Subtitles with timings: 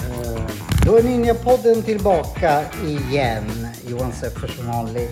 [0.00, 0.46] Eh,
[0.86, 3.66] då är Ninjapodden tillbaka igen.
[3.88, 5.10] Johan Seppers som vanligt.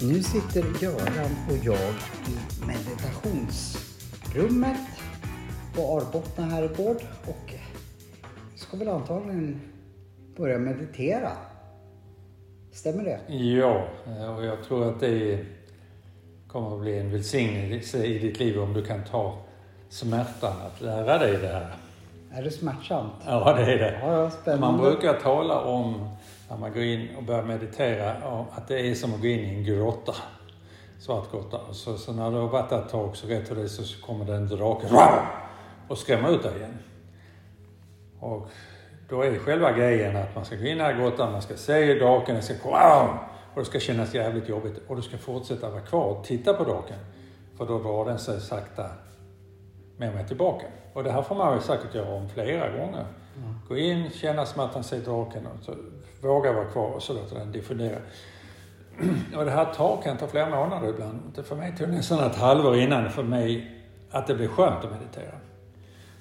[0.00, 1.94] Nu sitter Göran och jag
[2.26, 2.36] i
[2.66, 4.76] meditationsrummet
[5.74, 6.96] på Arbottna herrgård
[7.26, 7.54] och
[8.56, 9.60] ska väl antagligen
[10.36, 11.30] börja meditera.
[12.72, 13.34] Stämmer det?
[13.34, 13.84] Ja,
[14.36, 15.46] och jag tror att det
[16.48, 19.38] kommer att bli en välsignelse i ditt liv om du kan ta
[19.88, 21.76] smärtan att lära dig det här.
[22.34, 23.12] Är det smärtsamt?
[23.26, 24.00] Ja, det är det.
[24.02, 24.56] Ja, ja.
[24.56, 26.08] Man brukar tala om,
[26.50, 29.40] när man går in och börjar meditera, om att det är som att gå in
[29.40, 30.14] i en grotta.
[31.00, 31.58] Svart grotta.
[31.72, 34.24] Så, så när du har varit där ett tag så rätt för det så kommer
[34.24, 34.86] det en drake
[35.88, 36.78] och skrämmer ut dig igen.
[38.20, 38.48] Och
[39.08, 42.34] då är själva grejen att man ska gå in i grottan, man ska se draken,
[42.34, 43.18] den ska komma
[43.54, 46.64] och det ska kännas jävligt jobbigt och du ska fortsätta vara kvar och titta på
[46.64, 46.98] draken.
[47.58, 48.86] För då drar den sig sakta
[49.96, 50.66] med med tillbaka.
[50.92, 53.04] Och det här får man väl säkert göra om flera gånger.
[53.68, 55.74] Gå in, känna smärtan, se draken och så
[56.20, 57.98] våga vara kvar och så låter den diffundera.
[59.36, 61.32] Och det här tar, kan ta flera månader ibland.
[61.34, 64.84] Det för mig tog det nästan ett halvår innan för mig att det blev skönt
[64.84, 65.34] att meditera.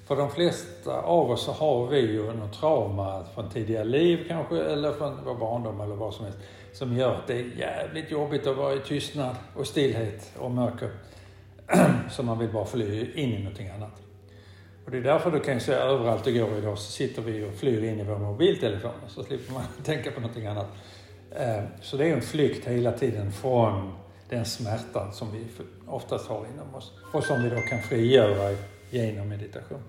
[0.06, 4.64] För de flesta av oss så har vi ju något trauma från tidigare liv kanske,
[4.64, 6.40] eller från vår barndom eller vad som helst,
[6.74, 10.90] som gör att det är jävligt jobbigt att vara i tystnad och stillhet och mörker.
[12.12, 14.02] Så man vill bara fly in i någonting annat.
[14.86, 17.54] Och det är därför du kan se överallt du går idag så sitter vi och
[17.54, 20.68] flyr in i vår mobiltelefon så slipper man tänka på någonting annat.
[21.32, 23.94] Eh, så det är en flykt hela tiden från
[24.30, 25.46] den smärtan som vi
[25.88, 28.52] oftast har inom oss och som vi då kan frigöra
[28.92, 29.84] genom meditation.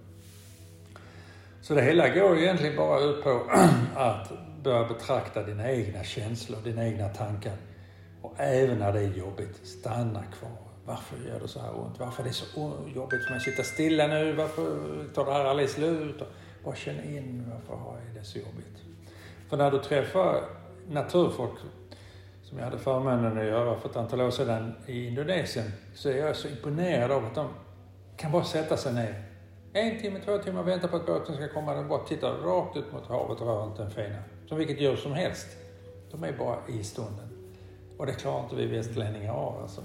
[1.63, 3.51] Så det hela går ju egentligen bara ut på
[3.97, 7.57] att börja betrakta dina egna känslor, dina egna tankar.
[8.23, 10.57] Och även när det är jobbigt, stanna kvar.
[10.85, 11.99] Varför gör det så här ont?
[11.99, 14.33] Varför är det så jobbigt för mig sitta stilla nu?
[14.33, 14.65] Varför
[15.15, 16.23] tar det här aldrig slut?
[16.65, 18.83] Bara känn in, varför har jag det så jobbigt?
[19.49, 20.45] För när du träffar
[20.91, 21.59] naturfolk,
[22.43, 26.17] som jag hade förmånen att göra för ett antal år sedan i Indonesien, så är
[26.17, 27.49] jag så imponerad av att de
[28.23, 29.15] kan bara sätta sig ner
[29.73, 31.75] en timme, två timmar, vänta på att båten ska komma.
[31.75, 34.19] De bara tittar rakt ut mot havet och rör inte en fena.
[34.49, 35.47] Som vilket djur som helst.
[36.11, 37.29] De är bara i stunden.
[37.99, 39.81] Och det klarar inte vi västlänningar av alltså.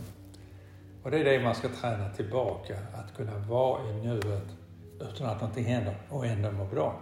[1.03, 2.77] Och det är det man ska träna tillbaka.
[2.93, 4.47] Att kunna vara i nuet
[4.99, 7.01] utan att någonting händer och ändå må bra.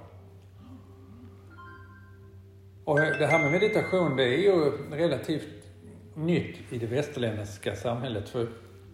[2.85, 5.66] Och det här med meditation, det är ju relativt
[6.13, 8.29] nytt i det västerländska samhället.
[8.29, 8.47] För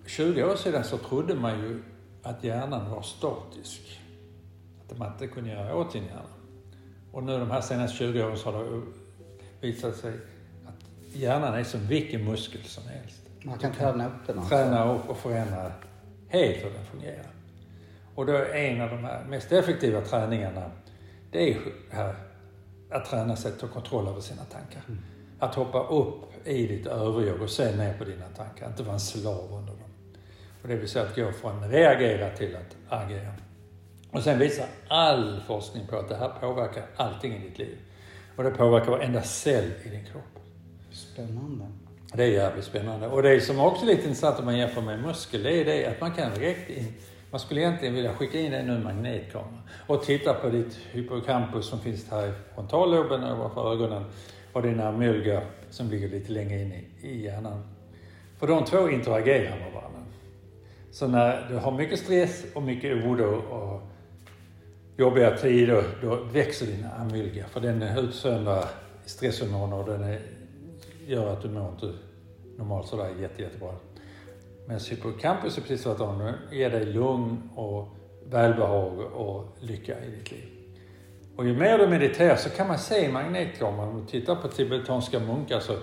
[0.05, 1.81] 20 år sedan så trodde man ju
[2.23, 3.99] att hjärnan var statisk.
[4.89, 6.21] Att man inte kunde göra åt sin hjärna.
[7.11, 8.81] Och nu de här senaste 20 åren så har det
[9.61, 10.13] visat sig
[10.67, 13.21] att hjärnan är som vilken muskel som helst.
[13.43, 14.55] Man kan träna upp den alltså.
[14.55, 15.71] Träna upp och förändra
[16.27, 17.31] helt hur den fungerar.
[18.15, 20.71] Och då är en av de här mest effektiva träningarna,
[21.31, 21.57] det är
[21.89, 22.15] här
[22.91, 24.81] att träna sig att ta kontroll över sina tankar.
[25.39, 28.99] Att hoppa upp i ditt överjag och se ner på dina tankar, inte vara en
[28.99, 29.90] slav under dem.
[30.61, 33.31] Och det vill säga att gå från reagera till att agera.
[34.11, 37.77] Och sen visar all forskning på att det här påverkar allting i ditt liv.
[38.35, 40.39] Och det påverkar varenda cell i din kropp.
[40.91, 41.65] Spännande.
[42.13, 43.07] Det är jävligt spännande.
[43.07, 45.85] Och det som också är lite intressant om man jämför med muskel, det är det
[45.85, 46.93] att man kan direkt in,
[47.31, 51.79] man skulle egentligen vilja skicka in en nu magnetkamera och titta på ditt hippocampus som
[51.79, 54.05] finns här i frontalloben ovanför ögonen
[54.53, 57.63] och din amylga som ligger lite längre in i, i hjärnan.
[58.39, 60.00] För de två interagerar med varandra.
[60.91, 63.81] Så när du har mycket stress och mycket oro och
[64.97, 67.45] jobbiga tider, då växer din amylga.
[67.47, 68.65] För den utsöndrar
[69.05, 70.19] stresshormoner och den är,
[71.07, 71.93] gör att du mår inte
[72.57, 73.73] normalt sådär jätte, jättebra.
[74.67, 76.19] Men hippocampus är precis tvärtom.
[76.19, 77.87] Den ger dig lugn och
[78.25, 80.45] välbehag och lycka i ditt liv.
[81.35, 84.47] Och ju mer du mediterar så kan man se i magnetkameran, om du tittar på
[84.47, 85.77] tibetanska munkar så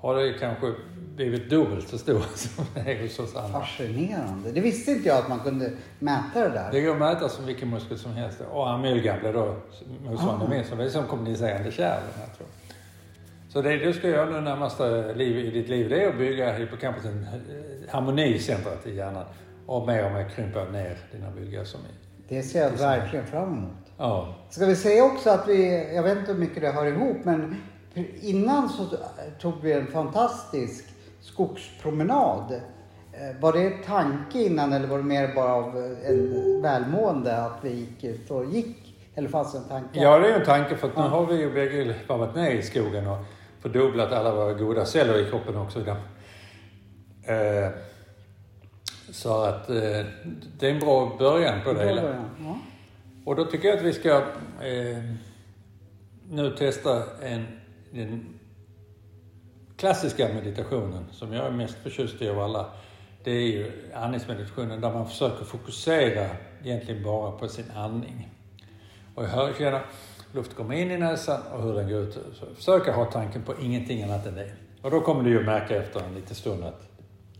[0.00, 0.74] har det kanske
[1.16, 3.60] blivit dubbelt så stor som är hos oss andra.
[3.60, 4.52] Fascinerande.
[4.52, 6.68] Det visste inte jag att man kunde mäta det där.
[6.72, 8.40] Det går att mäta som vilken muskel som helst.
[8.52, 9.56] Och amylgan blir då
[10.04, 12.00] motsvarande min, som är som kommunicerande kärl.
[12.18, 12.44] här två.
[13.48, 16.52] Så det du ska göra nu närmaste liv, i ditt liv, det är att bygga
[16.52, 19.24] hippocampusen, eh, harmonicentret i hjärnan.
[19.66, 21.94] Och mer och mer krympa ner dina bylgar som är.
[22.28, 23.72] Det ser jag verkligen fram emot.
[23.98, 24.34] Ja.
[24.50, 27.56] Ska vi säga också att vi, jag vet inte hur mycket det hör ihop, men
[28.20, 28.86] innan så
[29.40, 30.84] tog vi en fantastisk
[31.24, 32.60] skogspromenad
[33.20, 37.58] Eh, Var det tanke innan eller var det mer bara av eh, en välmående att
[37.62, 38.96] vi gick ut och gick?
[39.14, 40.00] Eller fanns det en tanke?
[40.00, 42.54] Ja, det är ju en tanke för att nu har vi ju bägge varit med
[42.54, 43.18] i skogen och
[43.60, 45.80] fördubblat alla våra goda celler i kroppen också.
[45.80, 47.70] Eh,
[49.10, 50.06] så att eh,
[50.58, 52.02] det är en bra början på det hela.
[52.02, 52.58] Ja.
[53.24, 54.16] Och då tycker jag att vi ska
[54.60, 55.04] eh,
[56.30, 57.46] nu testa en,
[57.90, 58.33] den
[59.84, 62.66] klassiska meditationen som jag är mest förtjust i av alla.
[63.24, 66.28] Det är ju andningsmeditationen där man försöker fokusera
[66.62, 68.28] egentligen bara på sin andning.
[69.14, 69.82] Och jag hör, känner
[70.32, 72.18] luft kommer in i näsan och hur den går ut.
[72.34, 74.52] Så försöka ha tanken på ingenting annat än det.
[74.82, 76.82] Och då kommer du ju märka efter en liten stund att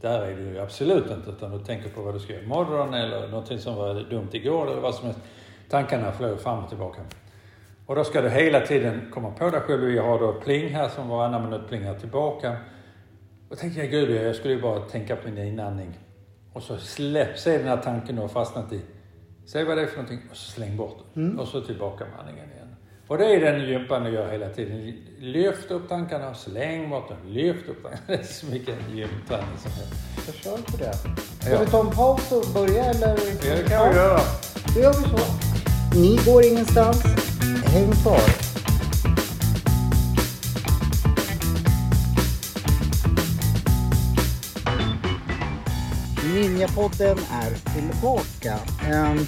[0.00, 2.94] där är du ju absolut inte utan du tänker på vad du ska göra imorgon
[2.94, 5.20] eller någonting som var dumt igår eller vad som helst.
[5.70, 7.00] Tankarna flög fram och tillbaka.
[7.86, 9.90] Och då ska du hela tiden komma på dig själv.
[9.90, 12.56] Jag har då pling här som varannan minut plingar tillbaka.
[13.50, 15.98] Och tänker jag, gud jag skulle ju bara tänka på min inandning.
[16.52, 18.80] Och så släpp, se den här tanken du har fastnat i.
[19.46, 21.38] Säg vad det är för någonting och så släng bort den.
[21.38, 22.76] Och så tillbaka med andningen igen.
[23.08, 24.94] Och det är den gympan du gör hela tiden.
[25.18, 27.16] Lyft upp tankarna och släng bort dem.
[27.26, 28.02] Lyft upp tankarna.
[28.06, 29.94] Det är så mycket gymträning som helst.
[30.26, 30.92] Jag kör på det.
[31.40, 31.60] Ska Ja.
[31.60, 33.08] vi ta en paus och börja eller?
[33.48, 34.18] Ja, det kan vi göra.
[34.74, 35.24] Då gör vi så.
[35.96, 37.02] Ni går ingenstans.
[37.64, 38.20] Häng kvar.
[46.34, 48.58] Ninjapodden är tillbaka.
[48.90, 49.18] Ehm,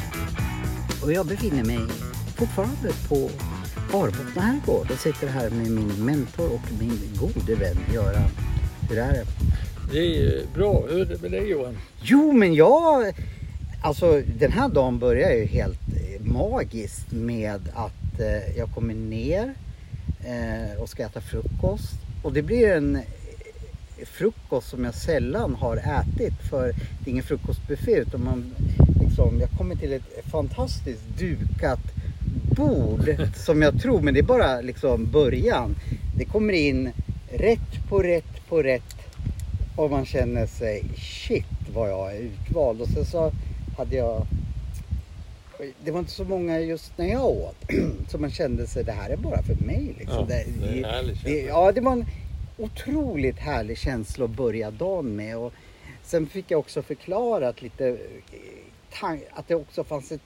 [1.03, 1.79] och jag befinner mig
[2.37, 3.31] fortfarande på
[3.93, 8.31] Arbottna herrgård och sitter här med min mentor och min gode vän Göran.
[8.91, 9.25] Hur är det?
[9.93, 10.87] Det är bra.
[10.89, 11.79] Hur är det med dig Johan?
[12.03, 13.15] Jo, men jag...
[13.83, 15.81] Alltså den här dagen börjar ju helt
[16.27, 19.55] magiskt med att eh, jag kommer ner
[20.25, 21.95] eh, och ska äta frukost.
[22.23, 23.03] Och det blir en eh,
[24.07, 28.55] frukost som jag sällan har ätit för det är ingen frukostbuffé utan man
[29.01, 31.81] liksom, jag kommer till ett fantastiskt dukat
[32.57, 35.75] bord som jag tror, men det är bara liksom början.
[36.17, 36.93] Det kommer in
[37.31, 38.97] rätt på rätt på rätt
[39.77, 42.81] och man känner sig shit vad jag är utvald.
[42.81, 43.33] Och sen så
[43.77, 44.27] hade jag
[45.85, 47.57] det var inte så många just när jag åt.
[48.09, 49.95] Så man kände sig, det här är bara för mig.
[49.99, 50.17] Liksom.
[50.19, 52.07] Ja, det är en härlig det, ja, det var en
[52.59, 55.37] otroligt härlig känsla att börja dagen med.
[55.37, 55.53] Och
[56.03, 57.89] sen fick jag också förklarat lite,
[59.03, 60.21] eh, att det också fanns ett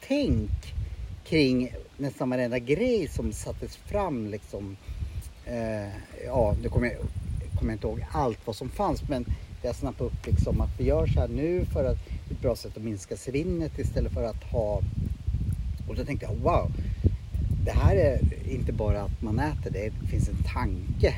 [0.00, 0.50] tänk
[1.24, 4.26] kring nästan varenda grej som sattes fram.
[4.30, 4.76] Liksom.
[5.46, 5.88] Eh,
[6.26, 6.96] ja, nu kommer jag,
[7.58, 9.24] kommer jag inte ihåg allt vad som fanns men
[9.62, 12.40] jag snappade upp liksom att vi gör så här nu för att det är ett
[12.40, 14.80] bra sätt att minska svinnet istället för att ha...
[15.88, 16.70] Och då tänkte jag wow,
[17.64, 18.18] det här är
[18.50, 21.14] inte bara att man äter, det finns en tanke.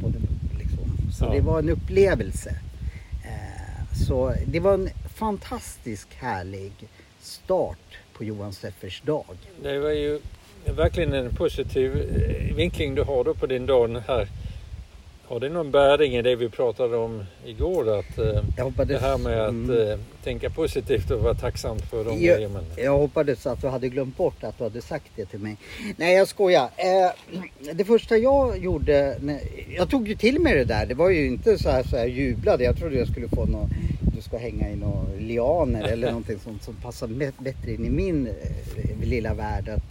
[0.00, 0.18] på det,
[0.58, 1.12] liksom.
[1.12, 1.30] Så Ja.
[1.32, 2.50] det var en upplevelse.
[3.24, 6.72] Eh, så det var en fantastisk härlig
[7.20, 7.78] start
[8.12, 9.24] på Johan Steffers dag.
[9.62, 10.20] Det var ju
[10.76, 14.28] verkligen en positiv eh, vinkling du har då på din dag här.
[15.30, 17.98] Har det någon bäring i det vi pratade om igår?
[17.98, 19.88] Att, eh, Jag hoppades, det här med att Mm.
[19.90, 22.34] eh, tänka positivt och vara tacksam för de Ja.
[22.34, 22.60] grejerna.
[22.76, 25.56] Jag hoppades att du hade glömt bort att du hade sagt det till mig.
[25.96, 26.62] Nej, jag skojar.
[26.76, 27.10] Eh,
[27.74, 29.16] det första jag gjorde,
[29.76, 30.86] jag tog ju till mig det där.
[30.86, 32.64] Det var ju inte så här så jag jublade.
[32.64, 33.70] Jag trodde jag skulle få något,
[34.16, 37.06] du ska hänga i några lianer eller någonting sånt som passar
[37.42, 39.68] bättre in i min eh, lilla värld.
[39.68, 39.82] Att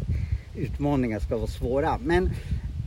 [0.57, 1.97] utmaningar ska vara svåra.
[2.03, 2.29] Men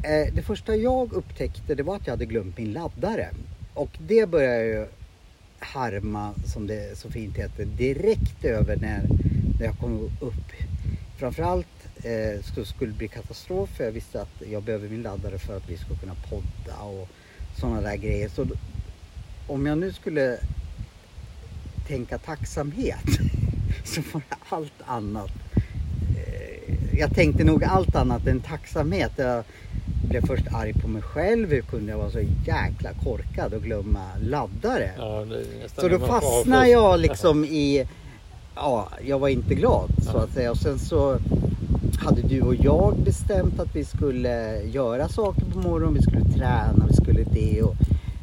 [0.03, 3.29] Eh, det första jag upptäckte det var att jag hade glömt min laddare.
[3.75, 4.87] Och det började jag ju
[5.59, 9.03] harma, som det så fint heter, direkt över när,
[9.59, 10.53] när jag kom upp.
[11.19, 11.67] Framförallt
[11.97, 15.71] eh, skulle det bli katastrof för jag visste att jag behöver min laddare för att
[15.71, 17.09] vi ska kunna podda och
[17.61, 18.29] sådana där grejer.
[18.29, 18.47] Så
[19.47, 20.39] om jag nu skulle
[21.89, 23.05] tänka tacksamhet
[23.85, 25.33] så var det allt annat.
[26.17, 29.13] Eh, jag tänkte nog allt annat än tacksamhet.
[29.17, 29.45] Jag
[30.13, 31.51] blev först arg på mig själv.
[31.51, 34.91] Hur kunde jag vara så jäkla korkad och glömma laddare?
[34.97, 35.25] Ja,
[35.77, 37.87] Så då fastnade jag liksom i,
[38.55, 40.51] ja, jag var inte glad så att säga.
[40.51, 41.19] Och sen så
[42.05, 45.95] hade du och jag bestämt att vi skulle göra saker på morgonen.
[45.95, 47.63] Vi skulle träna, vi skulle det.
[47.63, 47.75] Och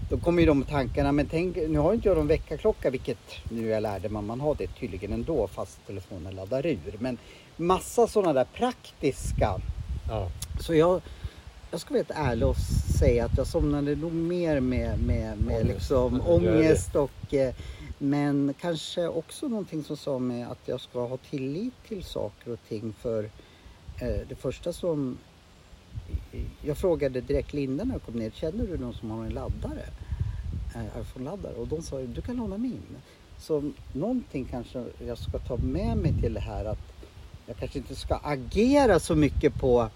[0.10, 3.18] då kommer ju de tankarna, men tänk, nu har inte jag någon väckarklocka, vilket
[3.50, 6.94] nu jag lärde mig, man har det tydligen ändå fast telefonen laddar ur.
[7.00, 7.18] Men
[7.58, 9.62] massa sådana där praktiska
[10.10, 10.28] Ja.
[10.60, 11.02] så jag,
[11.72, 12.58] jag ska vara helt ärlig och
[13.00, 15.74] säga att jag somnade nog mer med, med, med Ångest.
[15.74, 17.54] liksom ångest och eh,
[17.98, 22.60] men kanske också någonting som sa mig att jag ska ha tillit till saker och
[22.68, 23.24] ting för
[24.02, 25.18] eh, det första som
[26.62, 29.86] jag frågade direkt Linda när jag kom ner, känner du någon som har en laddare?
[30.76, 32.82] eh, iPhone-laddare och de sa du kan låna min.
[33.38, 36.94] Så någonting kanske jag ska ta med mig till det här att
[37.46, 39.90] jag kanske inte ska agera så mycket på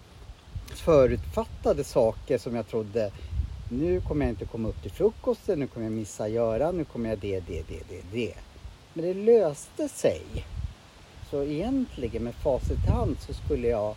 [0.70, 3.12] förutfattade saker som jag trodde
[3.70, 7.10] nu kommer jag inte komma upp till frukosten, nu kommer jag missa Göran, nu kommer
[7.10, 8.34] jag det, det, det, det, det.
[8.94, 10.22] Men det löste sig.
[11.30, 13.96] Så egentligen med facit i hand så skulle jag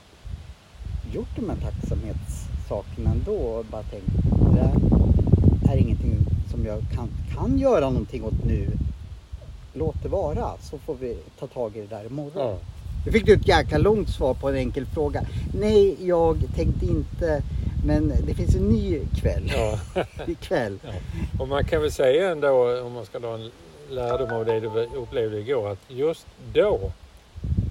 [1.12, 4.06] gjort de här tacksamhetssakerna ändå och bara tänkt
[5.66, 6.16] det är ingenting
[6.50, 8.68] som jag kan, kan göra någonting åt nu.
[9.72, 12.32] Låt det vara så får vi ta tag i det där imorgon.
[12.34, 12.58] Ja.
[13.06, 15.26] Nu fick du ett jäkla långt svar på en enkel fråga.
[15.60, 17.42] Nej, jag tänkte inte
[17.86, 19.52] men det finns en ny kväll.
[19.54, 19.78] Ja.
[20.26, 20.78] ikväll.
[20.84, 20.90] Ja.
[21.40, 23.50] Och man kan väl säga ändå, om man ska dra en
[23.90, 26.92] lärdom av det du upplevde igår, att just då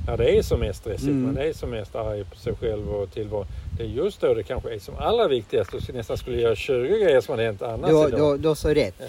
[0.07, 1.23] när det är som mest stressigt, mm.
[1.23, 3.47] man är som mest arg på sig själv och tillvaron.
[3.77, 6.87] Det är just då det kanske är som allra viktigast och nästan skulle göra 20
[6.87, 8.39] grejer som hade hänt annars du, idag.
[8.39, 9.01] Du, har så rätt.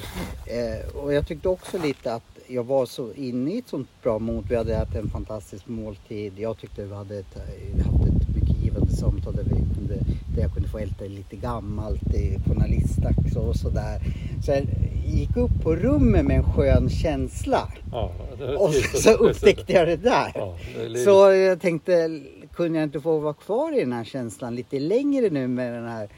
[0.47, 4.19] Eh, och jag tyckte också lite att jag var så inne i ett sånt bra
[4.19, 4.45] mod.
[4.49, 6.33] Vi hade ätit en fantastisk måltid.
[6.38, 7.37] Jag tyckte vi hade ett,
[7.85, 9.95] haft ett mycket givande samtal där, vi kunde,
[10.35, 14.00] där jag kunde få älta lite gammalt i journalistdags och sådär.
[14.45, 14.67] Så jag
[15.07, 17.69] gick upp på rummet med en skön känsla.
[17.93, 18.12] Ja,
[18.59, 20.33] och så upptäckte jag det där.
[20.35, 22.21] Ja, det så jag tänkte,
[22.53, 25.88] kunde jag inte få vara kvar i den här känslan lite längre nu med den
[25.88, 26.09] här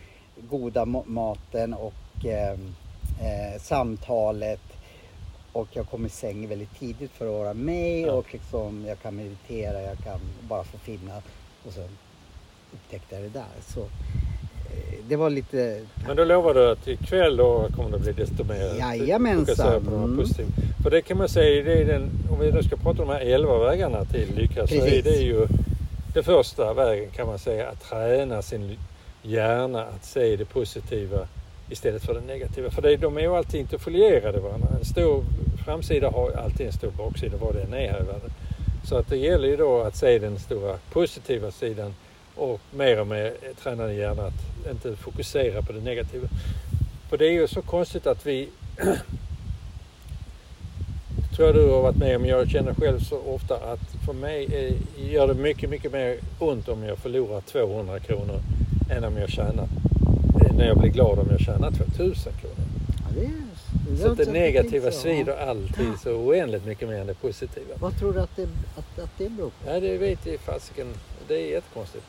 [0.50, 4.60] goda maten och eh, eh, samtalet
[5.52, 8.12] och jag kom i säng väldigt tidigt för att vara med ja.
[8.12, 11.24] och liksom jag kan meditera, jag kan bara få finnas
[11.66, 11.88] och sen
[12.72, 13.74] upptäckte jag det där.
[13.74, 15.86] Så eh, det var lite...
[16.06, 19.84] Men då lovar du att ikväll då kommer det bli desto mer Jajamensan.
[19.84, 20.26] På mm.
[20.82, 23.14] För det kan man säga, det är den, om vi nu ska prata om de
[23.14, 24.80] här elva vägarna till lycka Precis.
[24.80, 25.46] så är det ju
[26.14, 28.78] den första vägen kan man säga att träna sin
[29.22, 31.28] hjärna att se det positiva
[31.70, 32.70] istället för det negativa.
[32.70, 34.68] För det, de är ju alltid interfolierade varandra.
[34.78, 35.24] En stor
[35.64, 38.30] framsida har alltid en stor baksida vad det än är här i världen.
[38.84, 41.94] Så att det gäller ju då att se den stora positiva sidan
[42.34, 43.32] och mer och mer
[43.62, 46.28] träna din hjärna att inte fokusera på det negativa.
[47.10, 48.48] För det är ju så konstigt att vi
[51.36, 52.24] tror jag du har varit med om.
[52.24, 54.72] Jag känner själv så ofta att för mig är,
[55.02, 58.40] gör det mycket, mycket mer ont om jag förlorar 200 kronor
[58.90, 59.68] än om jag tjänar
[60.58, 62.56] när jag blir glad om jag tjänar 2000 kronor.
[62.98, 63.30] Ja, det är,
[63.90, 67.74] det så att det negativa svider alltid så oändligt mycket mer än det positiva.
[67.80, 68.42] Vad tror du att det,
[68.76, 69.70] att, att det beror på?
[69.70, 70.86] Ja, det vet jag fasiken.
[71.28, 72.04] Det är jättekonstigt.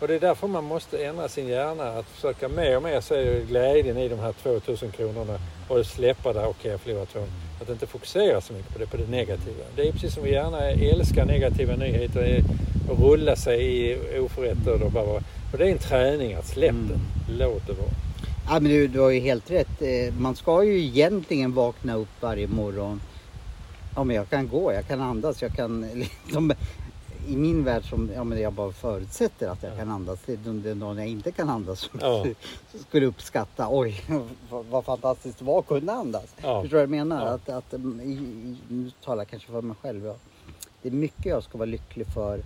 [0.00, 1.84] Och det är därför man måste ändra sin hjärna.
[1.84, 6.40] Att försöka mer och mer se glädjen i de här 2000 kronorna och släppa det,
[6.40, 7.32] okej okay, jag förlorar 200.
[7.62, 9.64] Att inte fokusera så mycket på det, på det negativa.
[9.76, 12.42] Det är precis som vi gärna älskar negativa nyheter
[12.90, 15.22] och rulla sig i oförrätter och bara
[15.52, 16.88] och det är en träning att släppa mm.
[16.88, 17.32] det.
[17.32, 17.90] Låt det vara.
[18.46, 19.82] Ja, men du, du har ju helt rätt.
[19.82, 23.00] Eh, man ska ju egentligen vakna upp varje morgon.
[23.94, 25.80] Ja, men jag kan gå, jag kan andas, jag kan...
[26.24, 26.52] Liksom,
[27.28, 29.76] I min värld som ja, men jag bara förutsätter att jag ja.
[29.76, 30.18] kan andas.
[30.26, 32.26] Den dagen jag inte kan andas ja.
[32.88, 33.66] skulle uppskatta.
[33.70, 34.04] Oj,
[34.70, 36.34] vad fantastiskt det var att kunna andas.
[36.42, 36.62] Ja.
[36.62, 37.26] Förstår du vad jag menar?
[37.26, 37.74] Att, att,
[38.68, 40.06] nu talar jag kanske för mig själv.
[40.06, 40.14] Ja.
[40.82, 42.42] Det är mycket jag ska vara lycklig för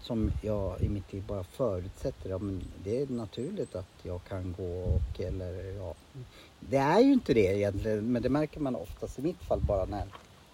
[0.00, 2.30] som jag i mitt liv bara förutsätter.
[2.30, 5.94] Ja, men det är naturligt att jag kan gå och eller ja.
[6.60, 9.84] Det är ju inte det egentligen men det märker man oftast i mitt fall bara
[9.84, 10.04] när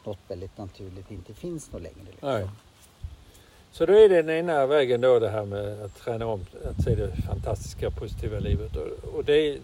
[0.05, 2.07] något väldigt naturligt inte finns något längre.
[2.11, 2.29] Liksom.
[2.29, 2.49] Nej.
[3.73, 6.85] Så då är det den ena vägen då det här med att träna om att
[6.85, 8.77] se det fantastiska positiva livet.
[8.77, 9.59] Och, och det,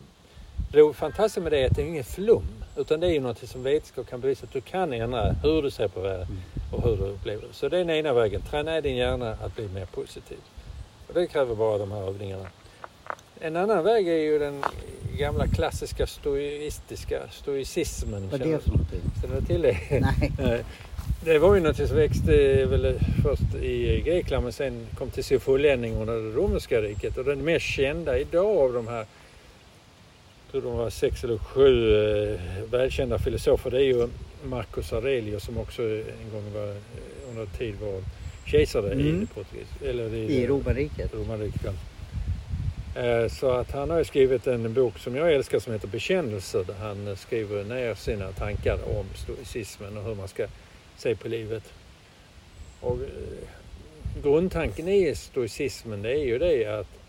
[0.73, 2.60] det fantastiska med det är att det är ingen flum.
[2.77, 5.71] Utan det är ju något som vetenskap kan bevisa att du kan ändra hur du
[5.71, 6.27] ser på världen
[6.73, 7.55] och hur du upplever det.
[7.55, 8.43] Så det är den ena vägen.
[8.51, 10.39] Träna din hjärna att bli mer positiv.
[11.09, 12.47] Och det kräver bara de här övningarna.
[13.41, 14.63] En annan väg är ju den
[15.19, 18.29] gamla klassiska stoistiska stoicismen.
[18.31, 19.01] Vad är det för någonting?
[19.23, 19.77] Känner du till det?
[20.39, 20.65] Nej.
[21.25, 25.41] Det var ju något som växte väl först i Grekland men sen kom till sin
[25.41, 27.17] fulländning under det romerska riket.
[27.17, 29.07] Och den mer kända idag av de här
[30.51, 32.41] tror de var sex eller sju eh,
[32.71, 33.71] välkända filosofer.
[33.71, 34.09] Det är ju
[34.45, 38.03] Marcus Aurelius som också en gång var, eh, under tid var
[38.47, 39.23] kejsare mm.
[39.23, 41.15] i Portugis, eller i, I romarriket.
[41.15, 41.75] romarriket
[42.95, 46.75] eh, Så att han har skrivit en bok som jag älskar som heter Bekännelser där
[46.75, 50.47] han skriver ner sina tankar om stoicismen och hur man ska
[50.97, 51.65] se på livet.
[52.81, 52.99] Och
[54.23, 57.00] grundtanken i stoicismen det är ju det att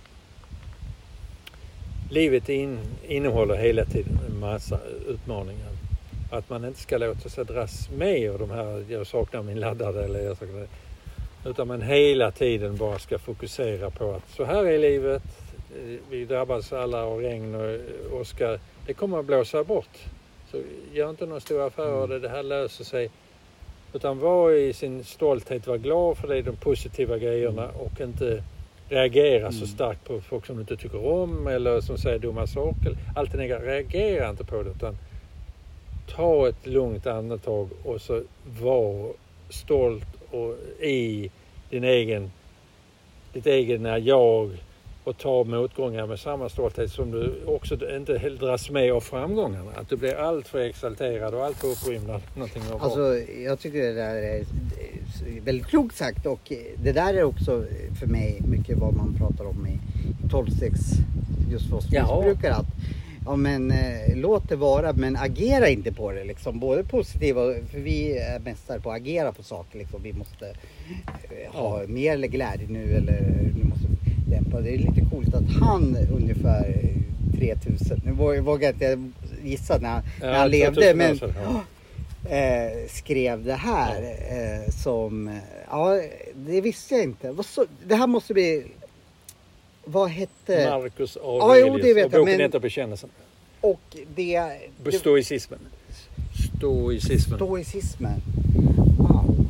[2.12, 5.70] livet in, innehåller hela tiden en massa utmaningar.
[6.32, 10.03] Att man inte ska låta sig dras med av de här, jag saknar min laddare
[10.03, 10.68] eller jag saknar
[11.46, 15.24] Utan man hela tiden bara ska fokusera på att så här är livet.
[15.75, 17.80] Eh, vi drabbas alla av regn och eh,
[18.13, 18.60] åska.
[18.86, 19.98] Det kommer att blåsa bort.
[20.51, 20.62] Så
[20.94, 23.10] gör inte några stora affärer av det, det här löser sig.
[23.94, 28.44] Utan var i sin stolthet, var glad för det, de positiva grejerna och inte
[28.91, 32.95] reagera så starkt på folk som du inte tycker om eller som säger dumma saker.
[33.13, 34.98] Allt det negativa, reagera inte på det utan
[36.07, 38.21] ta ett lugnt andetag och så
[38.60, 39.13] var
[39.50, 40.55] stolt och
[40.86, 41.31] i
[41.69, 42.31] din egen,
[43.33, 44.57] ditt egna jag
[45.03, 49.72] och ta motgångar med samma stolthet som du också inte helt dras med av framgångarna.
[49.75, 52.63] Att du blir alltför exalterad och alltför upprymd någonting.
[52.79, 54.43] Alltså, jag tycker det där är
[55.41, 56.51] väldigt klokt sagt och
[56.84, 57.63] det där är också
[58.00, 59.79] för mig mycket vad man pratar om i
[60.27, 60.72] 12-6
[61.51, 62.53] just för oss missbrukare.
[62.53, 62.65] Att,
[63.25, 66.60] ja men eh, låt det vara men agera inte på det liksom.
[66.60, 67.41] Både positiva,
[67.72, 70.03] för vi är mästare på att agera på saker liksom.
[70.03, 71.88] Vi måste eh, ha Ja.
[71.88, 73.22] mer eller glädje nu eller
[73.55, 73.88] nu måste
[74.51, 74.62] dämpa.
[74.62, 76.75] Det är lite coolt att han ungefär
[77.39, 79.10] 3000, nu vågar jag inte
[79.43, 81.62] gissa när, han- när han levde 2000 år men sedan, ja.
[82.36, 85.39] eh, skrev det här eh, som,
[85.70, 86.01] ja
[86.36, 87.31] det visste jag inte.
[87.31, 88.63] Vad så, det här måste bli,
[89.86, 93.10] vad hette, Marcus Ja, jo, Aurelius det vet och jag, boken men- heter Bekännelsen.
[93.62, 93.79] och
[94.15, 94.51] det,
[94.84, 95.60] det Stoicismen.
[96.58, 97.38] Stoicismen.
[97.38, 98.22] stoicismen.
[98.98, 99.40] Wow,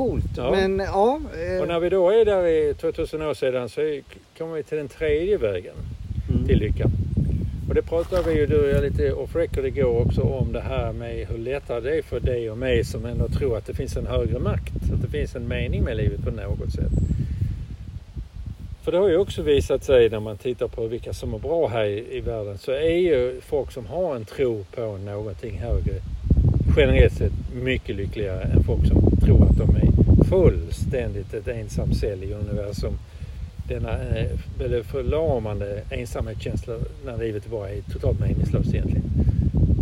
[0.00, 0.36] coolt.
[0.36, 0.50] Ja.
[0.50, 4.00] Men ja, eh, Och när vi då är där i 2000 år sedan så
[4.38, 5.74] kommer vi till den tredje vägen
[6.28, 6.90] mm, till lycka.
[7.68, 10.60] Och det pratade vi ju du och jag lite off record igår också om det
[10.60, 13.74] här med hur lättare det är för dig och mig som ändå tror att det
[13.74, 14.74] finns en högre makt.
[14.94, 16.92] Att det finns en mening med livet på något sätt.
[18.82, 21.68] För det har ju också visat sig när man tittar på vilka som är bra
[21.68, 25.94] här i, i världen så är ju folk som har en tro på någonting högre
[26.76, 29.39] generellt sett mycket lyckligare än folk som tror
[30.30, 32.98] fullständigt ett ensam cell i universum.
[33.68, 39.10] Denna eh, väldigt förlamande ensamhetskänsla när livet bara är totalt meningslöst egentligen.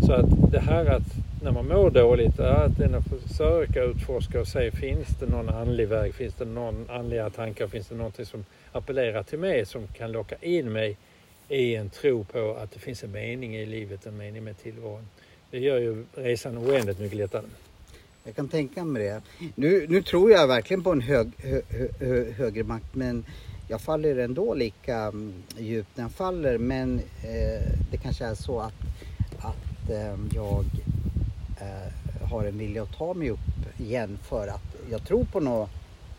[0.07, 1.03] Så att det här att
[1.43, 5.89] när man mår dåligt, att ändå att försöka utforska och se finns det någon andlig
[5.89, 10.13] väg, finns det någon andliga tankar, finns det någonting som appellerar till mig som kan
[10.13, 10.97] locka in mig
[11.49, 15.09] i en tro på att det finns en mening i livet, en mening med tillvaron.
[15.51, 17.45] Det gör ju resan oändligt mycket lättare
[18.29, 19.23] jag kan tänka mig det.
[19.55, 23.25] Nu, nu tror jag verkligen på en hög, hö, hö, hö, högre makt men
[23.69, 28.61] jag faller ändå lika mm, djupt när jag faller men eh, det kanske är så
[28.61, 28.75] att,
[29.39, 30.65] att eh, jag
[31.61, 35.71] eh, har en vilja att ta mig upp igen för att jag tror på något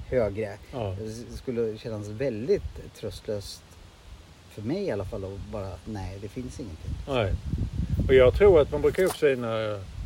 [0.08, 0.58] högre.
[0.72, 0.95] Ja.
[1.00, 3.63] Det skulle kännas väldigt tröstlöst
[4.50, 6.91] för mig i alla fall att bara, nej det finns ingenting.
[7.08, 7.34] Nej.
[8.08, 9.98] Och jag tror att man brukar också säga när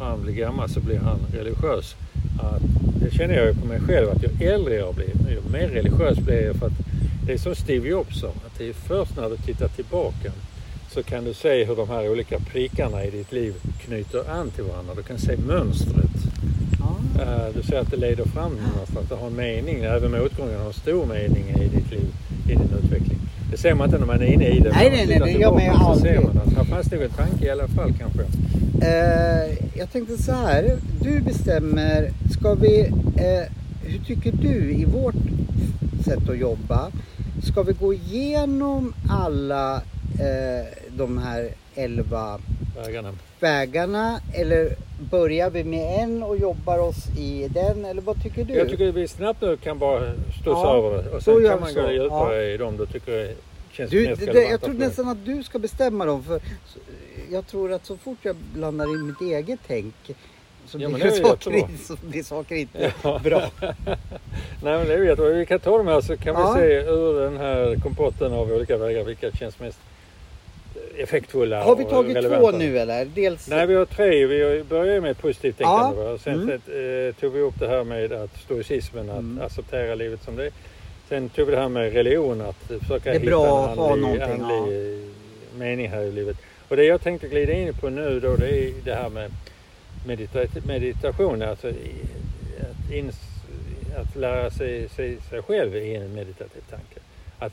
[0.00, 1.94] fan blir gammal så blir han religiös.
[2.40, 2.62] Att,
[3.02, 6.18] det känner jag ju på mig själv att ju äldre jag blir, ju mer religiös
[6.18, 6.78] blir jag för att
[7.26, 10.32] det är som Steve Jobs sa, att det är först när du tittar tillbaka
[10.90, 14.64] så kan du se hur de här olika prickarna i ditt liv knyter an till
[14.64, 14.94] varandra.
[14.94, 16.16] Du kan se mönstret.
[16.78, 17.22] Ja.
[17.22, 19.80] Eh, Du ser att det leder fram någonstans, det har en mening.
[19.80, 22.06] Även motgången har stor mening i ditt liv,
[22.48, 23.18] i din utveckling.
[23.50, 24.70] Det ser man inte när man är inne i det.
[24.72, 26.22] Nej, nej, nej, det gör man ju ser aldrig.
[26.24, 28.22] man att här fanns nog en tanke i alla fall kanske.
[28.86, 32.80] Eh, jag tänkte så här, du bestämmer, ska vi,
[33.16, 35.14] eh, hur tycker du i vårt
[36.04, 36.90] sätt att jobba?
[37.42, 39.74] Ska vi gå igenom alla
[40.18, 42.38] eh, de här elva
[42.86, 43.12] Vägarna.
[43.40, 48.54] vägarna eller börjar vi med en och jobbar oss i den eller vad tycker du?
[48.54, 51.60] Jag tycker att vi snabbt nu kan bara studsa Ja, över det och sen kan
[51.60, 51.82] man så.
[51.82, 52.54] gå djupare Ja.
[52.54, 53.34] i dem du tycker
[53.72, 56.40] känns du, mest det, jag tror nästan att du ska bestämma dem för
[57.30, 59.94] jag tror att så fort jag blandar in mitt eget tänk
[60.66, 61.76] så Ja, blir, det saker, jättebra.
[61.84, 63.20] så blir saker inte Ja.
[63.24, 63.42] bra.
[64.62, 65.30] Nej men det är jättebra.
[65.30, 66.52] Vi kan ta dem här så kan Ja.
[66.54, 69.78] vi se ur den här kompotten av olika vägar vilka känns mest
[70.98, 72.50] effektfulla Har vi tagit relevanta.
[72.50, 73.04] två nu eller?
[73.04, 73.48] Dels...
[73.48, 74.26] Nej vi har tre.
[74.26, 76.02] Vi börjar med positivt tänkande.
[76.02, 76.18] Ja.
[76.18, 76.50] Sen Mm.
[77.08, 79.40] eh, tog vi upp det här med att stoicismen, att Mm.
[79.44, 80.52] acceptera livet som det är.
[81.08, 84.02] Sen tog vi det här med religion, att försöka hitta bra en att ha andlig,
[84.20, 84.98] någonting, andlig
[85.58, 86.36] mening här i livet.
[86.68, 89.30] Och det jag tänkte glida in på nu då det är det här med
[90.06, 91.42] medita- meditation.
[91.42, 91.74] Alltså att,
[94.00, 97.00] att lära sig, sig, sig själv i en meditativ tanke.
[97.38, 97.52] Att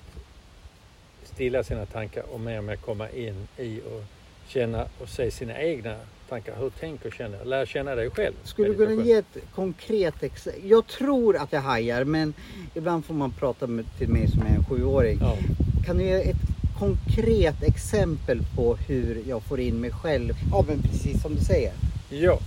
[1.38, 4.04] stilla sina tankar och mer och mer komma in i och
[4.47, 5.95] känna och se sina egna
[6.30, 6.56] tankar.
[6.60, 7.45] Hur tänker och känner?
[7.45, 8.34] Lär känna dig själv.
[8.43, 10.69] Skulle du kunna ge ett konkret exempel?
[10.69, 12.34] Jag tror att jag hajar men
[12.73, 15.17] ibland får man prata med, till mig som är en sjuåring.
[15.21, 15.38] Ja.
[15.86, 16.45] Kan du ge ett
[16.80, 20.34] konkret exempel på hur jag får in mig själv?
[20.52, 21.71] Ja men precis som du säger.
[22.10, 22.39] ja.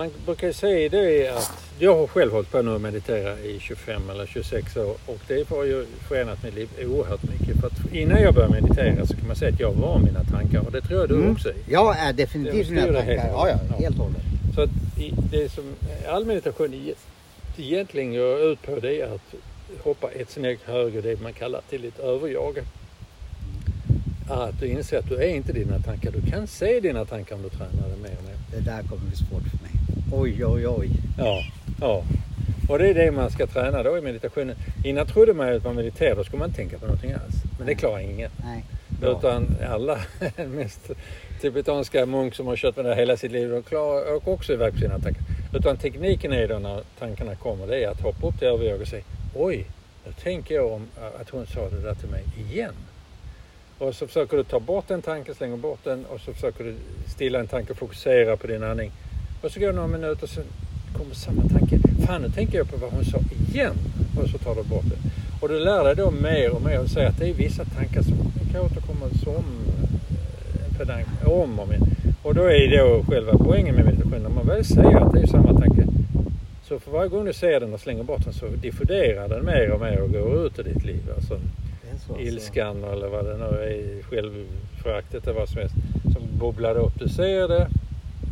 [0.00, 3.58] Man brukar ju säga det att jag har själv hållit på nu att meditera i
[3.60, 7.60] 25 eller 26 år och det har ju förändrat mitt liv oerhört mycket.
[7.60, 10.60] För att innan jag började meditera så kan man säga att jag var mina tankar
[10.66, 11.32] och det tror jag du Mm.
[11.32, 11.54] också är.
[11.68, 13.28] Jag är definitivt mina tankar.
[13.32, 14.22] Ja, ja, helt och hållet.
[14.54, 14.70] Så att
[15.30, 15.64] det som
[16.08, 16.92] all meditation
[17.58, 19.34] egentligen går ut på det är att
[19.84, 22.58] hoppa ett steg högre, det man kallar till ett överjag.
[24.28, 26.10] Att du inser att du är inte dina tankar.
[26.10, 28.36] Du kan se dina tankar om du tränar det mer och mer.
[28.50, 29.69] Det där kommer bli svårt för mig.
[30.12, 30.90] Oj, oj, oj.
[31.18, 31.42] Ja,
[31.80, 32.02] ja.
[32.68, 34.56] Och det är det man ska träna då i meditationen.
[34.84, 37.34] Innan trodde man ju att man mediterade, då skulle man tänka på någonting alls.
[37.58, 38.30] Men det klarar ingen.
[38.44, 38.64] Nej.
[38.88, 39.18] Bra.
[39.18, 39.98] Utan alla
[40.46, 40.90] mest
[41.40, 44.72] tibetanska munk som har kört med det hela sitt liv, de klarar åker också iväg
[44.72, 45.22] på sina tankar.
[45.54, 48.88] Utan tekniken är då när tankarna kommer, det är att hoppa upp till överjag och
[48.88, 49.66] säga oj,
[50.06, 50.88] nu tänker jag om
[51.20, 52.74] att hon sa det där till mig igen.
[53.78, 56.74] Och så försöker du ta bort en tanke, slänger bort den och så försöker du
[57.06, 58.92] stilla en tanke och fokusera på din andning.
[59.40, 60.40] Och så går det några minuter och så
[60.92, 61.78] kommer samma tanke.
[62.06, 63.18] Fan, nu tänker jag på vad hon sa
[63.52, 63.74] igen.
[64.22, 65.10] Och så tar du bort det.
[65.40, 68.02] Och du lär dig då mer och mer och säger att det är vissa tankar
[68.02, 69.44] som kan återkomma som
[70.54, 71.86] eh, pedant om och om igen.
[72.22, 75.26] Och då är då själva poängen med meditation, när man väl säger att det är
[75.26, 75.86] samma tanke,
[76.68, 79.70] så för varje gång du ser den och slänger bort den så diffunderar den mer
[79.70, 81.02] och mer och går ut i ditt liv.
[81.16, 81.40] Alltså
[82.06, 85.74] så, ilskan eller vad det nu är, självföraktet eller vad som helst,
[86.12, 86.92] som bubblar upp.
[86.98, 87.68] Du ser det,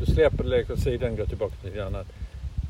[0.00, 2.06] du släpper det, lägger åt sidan, går tillbaka till något annat.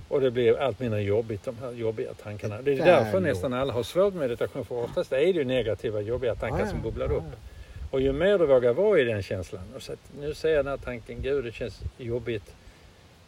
[0.08, 2.62] Och det blir allt mindre jobbigt, de här jobbiga tankarna.
[2.62, 5.44] Det är Där därför nästan alla har svårt med meditation, för oftast är det ju
[5.44, 7.32] negativa, jobbiga tankar som bubblar upp.
[7.90, 10.64] Och ju mer du vågar vara i den känslan, och så att nu ser jag
[10.64, 12.54] den här tanken, gud det känns jobbigt.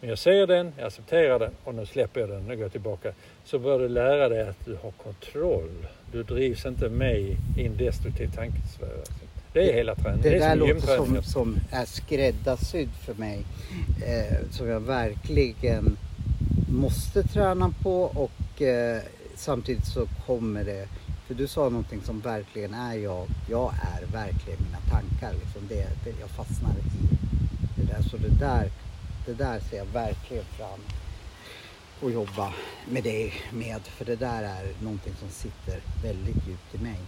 [0.00, 2.72] Men jag ser den, jag accepterar den och nu släpper jag den, nu går jag
[2.72, 3.12] tillbaka.
[3.44, 5.86] Så bör du lära dig att du har kontroll.
[6.12, 7.18] Du drivs inte med
[7.56, 8.88] i en destruktiv tankesfär.
[9.52, 10.22] Det är hela träningen.
[10.22, 13.44] Det är där som låter som, som är skräddarsydd för mig.
[14.06, 15.96] Eh, som jag verkligen
[16.68, 19.02] måste träna på och eh,
[19.34, 20.88] samtidigt så kommer det.
[21.26, 23.26] För du sa någonting som verkligen är jag.
[23.48, 25.32] Jag är verkligen mina tankar.
[25.40, 27.16] Liksom det, det, jag fastnar i
[27.76, 28.02] det där.
[28.02, 28.70] Så det där,
[29.26, 30.80] det där ser jag verkligen fram
[32.02, 32.52] att jobba
[32.88, 33.80] med dig med.
[33.82, 36.98] För det där är någonting som sitter väldigt djupt i mig.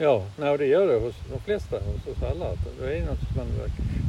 [0.00, 2.46] Ja, nej, det gör det hos de flesta, hos oss alla.
[2.80, 3.46] Det är något som man,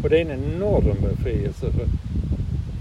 [0.04, 1.72] och det är en enorm befrielse.
[1.72, 1.88] För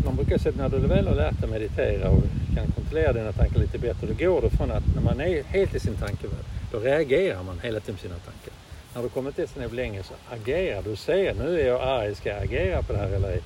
[0.04, 2.22] man brukar säga att när du väl har lärt dig meditera och
[2.54, 5.74] kan kontrollera dina tankar lite bättre, då går det från att när man är helt
[5.74, 8.52] i sin tankevärld, då reagerar man hela tiden på sina tankar.
[8.94, 10.96] När du kommit ett snäpp längre så agerar du.
[10.96, 13.40] Ser, nu är jag arg, ska jag agera på det här eller ej?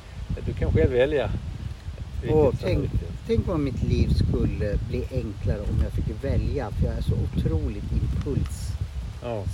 [0.46, 1.31] Du kan själv välja.
[2.22, 2.90] är tänk,
[3.27, 6.70] tänk om mitt liv skulle bli enklare om jag fick välja.
[6.70, 8.62] För jag är så otroligt impulsstyrd
[9.22, 9.44] Ja,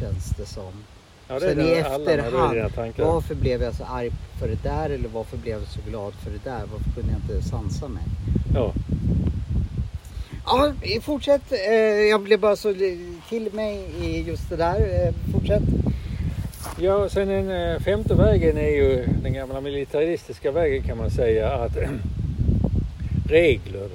[0.00, 0.72] känns det som.
[1.28, 5.36] ja det Sen i efterhand, varför blev jag så arg för det där eller varför
[5.36, 6.60] blev jag så glad för det där?
[6.72, 8.02] Varför kunde jag inte sansa mig?
[8.54, 8.72] Ja.
[10.46, 11.52] Ja, fortsätt.
[11.52, 11.74] Eh,
[12.10, 12.74] Jag blev bara så
[13.28, 14.80] till mig i just det där.
[15.06, 15.62] Eh, Fortsätt.
[16.78, 21.52] Ja, sen den eh, femte vägen är ju den gamla militaristiska vägen kan man säga
[21.52, 21.76] att
[23.28, 23.88] regler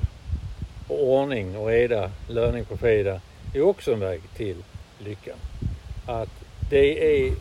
[0.88, 3.22] och ordning och reda, löning på fredag
[3.54, 4.56] är också en väg till
[5.04, 5.32] lycka.
[6.06, 6.30] Att
[6.70, 7.34] det är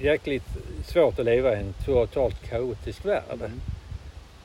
[0.00, 0.44] jäkligt
[0.84, 3.50] svårt att leva i en totalt kaotisk värld.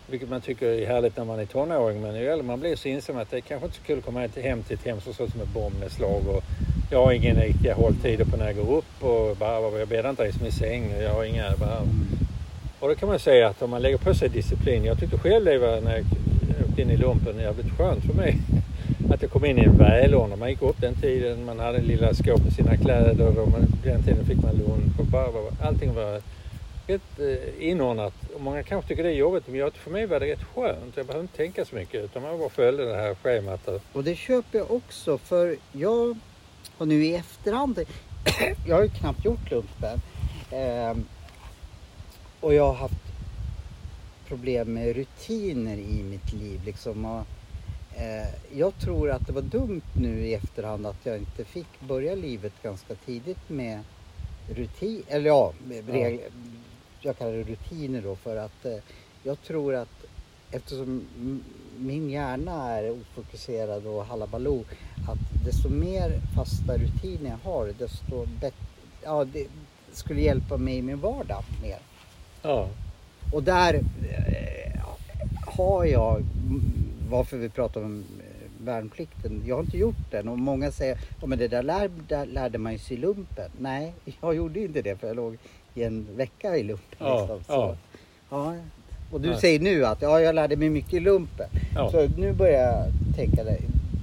[0.07, 2.87] Vilket man tycker är härligt när man är tonåring men ju äldre man blir så
[2.87, 5.01] inser man att det är kanske inte så kul att komma hem till ett hem
[5.01, 6.43] som ser ut som ett bombnedslag och
[6.91, 10.23] jag har inga riktiga hålltider på när jag går upp och bara, jag bäddar inte
[10.23, 11.81] ens min säng och jag har inga bara,
[12.79, 14.85] och då kan man säga att om man lägger på sig disciplin.
[14.85, 16.05] Jag tyckte själv det var när jag
[16.69, 18.37] åkte in i lumpen jävligt skönt för mig.
[19.09, 20.39] Att jag kom in i en välordnad.
[20.39, 23.67] Man gick upp den tiden, man hade en lilla skåp med sina kläder och man,
[23.83, 25.27] den tiden fick man lunch och bara,
[25.61, 26.21] allting var
[26.87, 28.13] rätt eh, inordnat.
[28.35, 30.97] Och många kanske tycker det är jobbigt men jag, för mig var det rätt skönt.
[30.97, 33.67] Jag behövde inte tänka så mycket utan man bara följde det här schemat.
[33.93, 36.17] Och, det köper jag också för jag
[36.77, 37.79] har nu i efterhand,
[38.67, 40.01] jag har ju knappt gjort lumpen.
[40.51, 40.97] Eh,
[42.39, 43.05] och jag har haft
[44.27, 46.61] problem med rutiner i mitt liv.
[46.65, 47.05] Liksom.
[47.05, 47.25] Och,
[48.55, 52.53] jag tror att det var dumt nu i efterhand att jag inte fick börja livet
[52.63, 53.79] ganska tidigt med
[54.49, 55.93] rutin, eller ja, med Ja.
[55.93, 56.29] regler,
[57.01, 58.77] jag kallar det rutiner då för att eh,
[59.23, 60.05] jag tror att
[60.51, 61.05] eftersom
[61.77, 64.63] min hjärna är ofokuserad och halabaloo
[65.07, 68.65] att desto mer fasta rutiner jag har desto bättre,
[69.03, 69.47] ja det
[69.91, 71.79] skulle hjälpa mig i min vardag mer.
[72.41, 72.69] ja,
[73.33, 74.81] Och där eh,
[75.47, 76.23] har jag,
[77.09, 81.27] varför vi pratar om eh, värnplikten, jag har inte gjort den och många säger ja
[81.27, 83.51] men det där, lär, där lärde man ju sig i lumpen.
[83.59, 85.37] Nej, jag gjorde inte det för jag låg
[85.73, 86.97] i en vecka i lumpen.
[86.99, 87.43] Ja, liksom.
[87.43, 87.75] Så, ja.
[88.29, 88.55] ja.
[89.11, 89.39] Och du Nej.
[89.41, 91.49] säger nu att ja, jag lärde mig mycket i lumpen.
[91.75, 91.91] Ja.
[91.91, 93.57] Så nu börjar jag tänka det.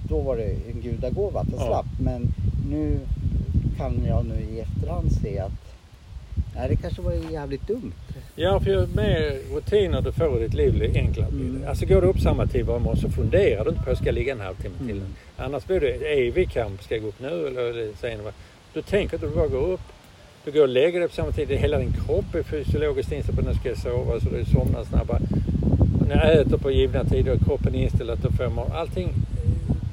[0.08, 1.66] Då var det en gudagåva att jag Ja.
[1.66, 1.86] slapp.
[2.00, 2.28] Men
[2.70, 3.00] nu
[3.76, 5.52] kan jag nu i efterhand se att
[6.56, 7.92] nej, det kanske var jävligt dumt.
[8.36, 11.60] Ja, för ju mer rutiner du får i ditt liv, det enklare blir Mm.
[11.62, 11.68] det.
[11.68, 14.04] Alltså går du upp samma tid varje morgon så funderar du inte på att jag
[14.04, 14.96] ska ligga en halvtimme till.
[14.96, 15.14] Mm.
[15.36, 15.88] Annars blir det
[16.28, 16.82] evig kamp.
[16.82, 18.32] Ska jag gå upp nu eller senare?
[18.74, 19.80] Du tänker att du bara går upp.
[20.44, 21.48] Du går och lägger dig på samma tid.
[21.48, 25.20] Hela din kropp är fysiologiskt inställd på att nu ska sova så du somnar snabbare.
[26.00, 28.72] Och när jag äter på givna tider och kroppen är inställd att du får.
[28.74, 29.12] Allting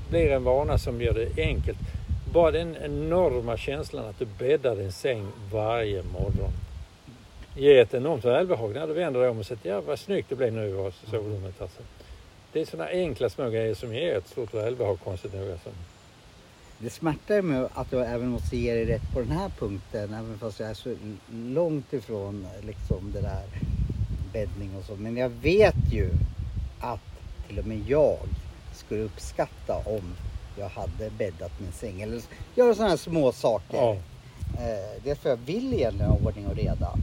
[0.09, 1.77] blir en vana som gör det enkelt.
[2.33, 6.51] Bara den enorma känslan att du bäddar din säng varje morgon
[7.55, 10.35] ger ett enormt välbehag när du vänder dig om och säger ja vad snyggt det
[10.35, 11.61] blev nu i sovrummet.
[11.61, 11.81] Alltså.
[12.53, 15.51] Det är sådana enkla små grejer som ger ett stort välbehag konstigt nog.
[15.51, 15.69] Alltså.
[16.77, 20.13] Det smärtar mig att jag även måste ge dig rätt på den här punkten.
[20.13, 20.95] Även fast jag är så
[21.31, 23.43] långt ifrån liksom det där
[24.33, 24.95] bäddning och så.
[24.95, 26.09] Men jag vet ju
[26.79, 27.01] att
[27.47, 28.17] till och med jag
[28.73, 30.15] skulle uppskatta om
[30.59, 32.01] jag hade bäddat min säng.
[32.01, 32.21] Eller
[32.55, 33.77] göra sådana här små saker.
[33.77, 33.91] Ja.
[34.53, 36.93] Eh, det är för jag vill egentligen ha ordning och reda.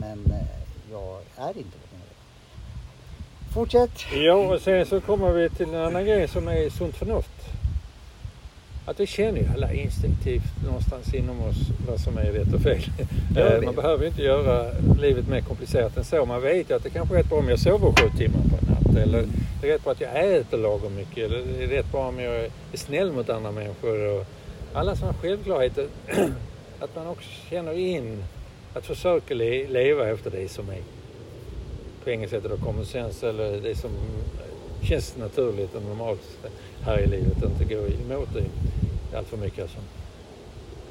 [0.00, 0.46] Men eh,
[0.90, 3.54] jag är inte ordning och reda.
[3.54, 3.90] Fortsätt.
[4.12, 7.50] ja, och sen så kommer vi till en annan grej som är sunt förnuft.
[8.90, 11.56] Att vi känner ju alla instinktivt någonstans inom oss
[11.88, 12.82] vad som är rätt och fel.
[13.36, 13.62] Eh?
[13.64, 16.24] Man behöver ju inte göra livet mer komplicerat än så.
[16.26, 18.56] Man vet ju att det kanske är rätt bra om jag sover sju timmar på
[18.66, 19.02] en natt.
[19.06, 19.24] Eller
[19.60, 21.18] det är rätt bra att jag äter lagom mycket.
[21.18, 24.20] Eller det är rätt bra om jag är snäll mot andra människor.
[24.20, 24.26] Och
[24.72, 25.86] alla sådana självklarheter.
[26.80, 28.24] Att man också känner in
[28.74, 30.82] att försöka le- leva efter det som är
[32.04, 33.90] på engelska heter det common sense eller det som
[34.82, 36.20] känns naturligt och normalt
[36.82, 37.42] här i livet.
[37.42, 38.44] och Inte gå emot det
[39.14, 39.62] allt för mycket.
[39.62, 39.78] Alltså.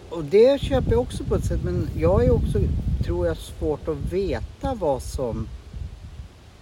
[0.09, 1.59] Och det köper jag också på ett sätt.
[1.63, 2.59] Men jag är också,
[3.03, 5.47] tror jag, svårt att veta vad som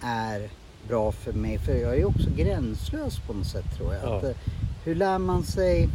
[0.00, 0.48] är
[0.88, 1.58] bra för mig.
[1.58, 4.02] För jag är också gränslös på något sätt tror jag.
[4.04, 4.16] Ja.
[4.16, 4.30] Att, eh,
[4.84, 5.88] hur lär man sig?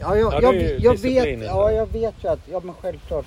[0.00, 2.60] Ja, jag, Ja, det är ju jag, jag, vet, ja, jag vet ju att, ja
[2.64, 3.26] men självklart.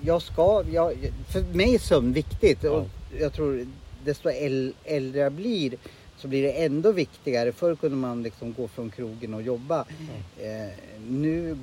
[0.00, 0.92] Jag ska, jag,
[1.28, 2.64] för mig är sömn viktigt.
[2.64, 2.86] Och
[3.20, 3.66] jag tror
[4.04, 5.74] desto äl- äldre jag blir
[6.20, 7.52] så blir det ändå viktigare.
[7.52, 9.84] Förr kunde man liksom gå från krogen och jobba.
[9.98, 10.66] Mm.
[10.66, 10.72] Eh,
[11.08, 11.56] nu,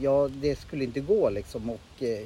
[0.00, 2.20] ja det skulle inte gå liksom och eh,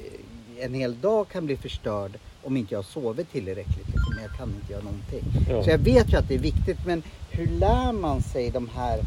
[0.59, 2.11] en hel dag kan bli förstörd
[2.43, 3.87] om inte jag sover tillräckligt.
[3.87, 4.19] Liksom.
[4.21, 5.23] Jag kan inte göra någonting.
[5.49, 5.63] Ja.
[5.63, 8.99] Så jag vet ju att det är viktigt men hur lär man sig de här,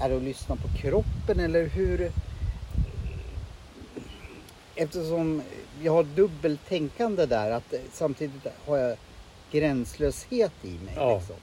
[0.00, 2.10] är det att lyssna på kroppen eller hur?
[4.74, 5.42] Eftersom
[5.82, 8.96] jag har dubbeltänkande där att samtidigt har jag
[9.52, 10.94] gränslöshet i mig.
[10.96, 11.18] Ja.
[11.18, 11.36] Liksom.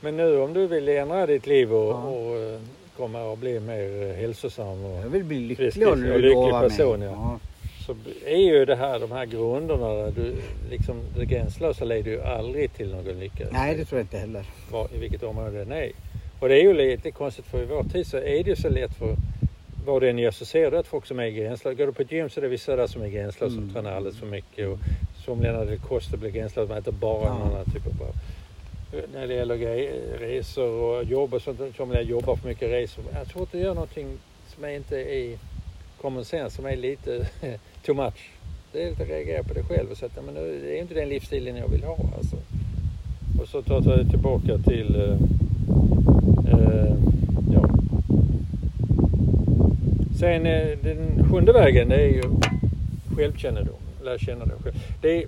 [0.00, 2.02] Men nu om du vill ändra ditt liv och, Ja.
[2.02, 2.60] och eh,
[2.96, 6.18] komma och bli mer eh, hälsosam och, Jag vill bli Frisk lycklig och och nu
[6.18, 6.68] lycklig mig.
[6.68, 7.38] person, ja.
[7.86, 7.94] så
[8.26, 10.34] är ju det här, de här grunderna, där du,
[10.70, 13.44] liksom, det gränslösa leder ju aldrig till någon lycka.
[13.52, 14.44] Nej det tror jag inte heller.
[14.70, 15.90] var, i vilket område den är.
[16.40, 18.68] Och det är ju lite konstigt för i vår tid så är det ju så
[18.68, 19.16] lätt för
[19.86, 21.74] vad det än gör så ser du att folk som är gränslösa.
[21.74, 23.74] Går du på ett gym så är det vissa där som är gränslösa som Mm.
[23.74, 24.68] tränar alldeles för mycket.
[24.68, 24.78] Och
[25.24, 27.34] somliga när det kostar blir gränslösa, man äter bara Ja.
[27.38, 28.14] någon annan typ av.
[29.12, 29.58] När det gäller
[30.18, 33.04] resor och jobb och sånt, som jag jobbar för mycket resor.
[33.14, 34.18] Jag tror att du gör någonting
[34.54, 35.38] som är inte är
[36.00, 37.28] common sense, som är lite
[37.86, 38.30] too much.
[38.72, 40.94] Det är lite att reagera på det själv och säga att men det är inte
[40.94, 41.98] den livsstilen jag vill ha.
[42.16, 42.36] Alltså.
[43.40, 45.16] Och så tar jag tillbaka till eh,
[46.52, 46.94] eh,
[47.54, 47.68] ja.
[50.18, 52.22] Sen eh, den sjunde vägen det är ju
[53.16, 53.80] självkännedom.
[54.02, 54.74] Lär känna dig själv.
[55.02, 55.26] Det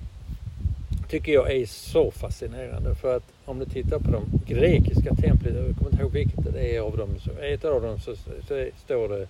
[1.08, 5.76] tycker jag är så fascinerande för att om du tittar på de grekiska templen, jag
[5.76, 8.16] kommer inte ihåg vilket det är av dem, så ett av dem så,
[8.48, 9.28] så står det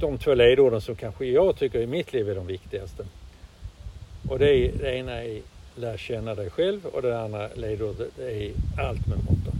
[0.00, 3.04] de två ledorden som kanske jag tycker i mitt liv är de viktigaste.
[4.28, 5.40] Och det, är, det ena är
[5.76, 9.52] lär känna dig själv och det andra ledordet är allt med måtta.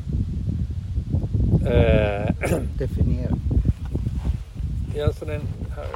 [1.71, 2.35] Eh,
[2.79, 3.37] Definiera.
[4.97, 5.43] Ja, alltså den
[5.77, 5.87] här,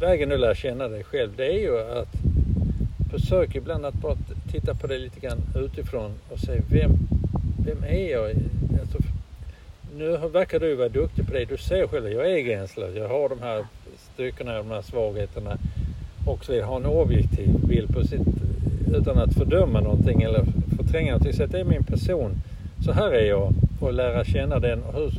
[0.00, 2.14] vägen du lär känna dig själv det är ju att
[3.10, 4.16] försök ibland att bara
[4.52, 6.90] titta på det lite grann utifrån och se vem,
[7.64, 8.30] vem är jag?
[8.80, 8.98] Alltså,
[9.96, 11.44] nu verkar du vara duktig på det.
[11.44, 12.96] Du ser själv att jag är gränslös.
[12.96, 13.64] Jag har de här
[14.14, 15.58] styrkorna, de här svagheterna
[16.26, 16.66] och så vidare.
[16.66, 18.20] Ha en objektiv bild på sitt
[18.94, 20.44] utan att fördöma någonting eller
[20.76, 21.32] förtränga någonting.
[21.32, 22.34] Så att det är min person.
[22.84, 24.82] Så här är jag och lära känna den.
[24.82, 25.12] Och hur,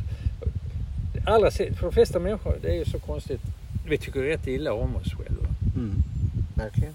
[1.24, 3.40] allra för de flesta människor, det är ju så konstigt.
[3.88, 5.46] Vi tycker rätt illa om oss själva.
[5.76, 5.94] Mm.
[6.54, 6.92] Verkligen.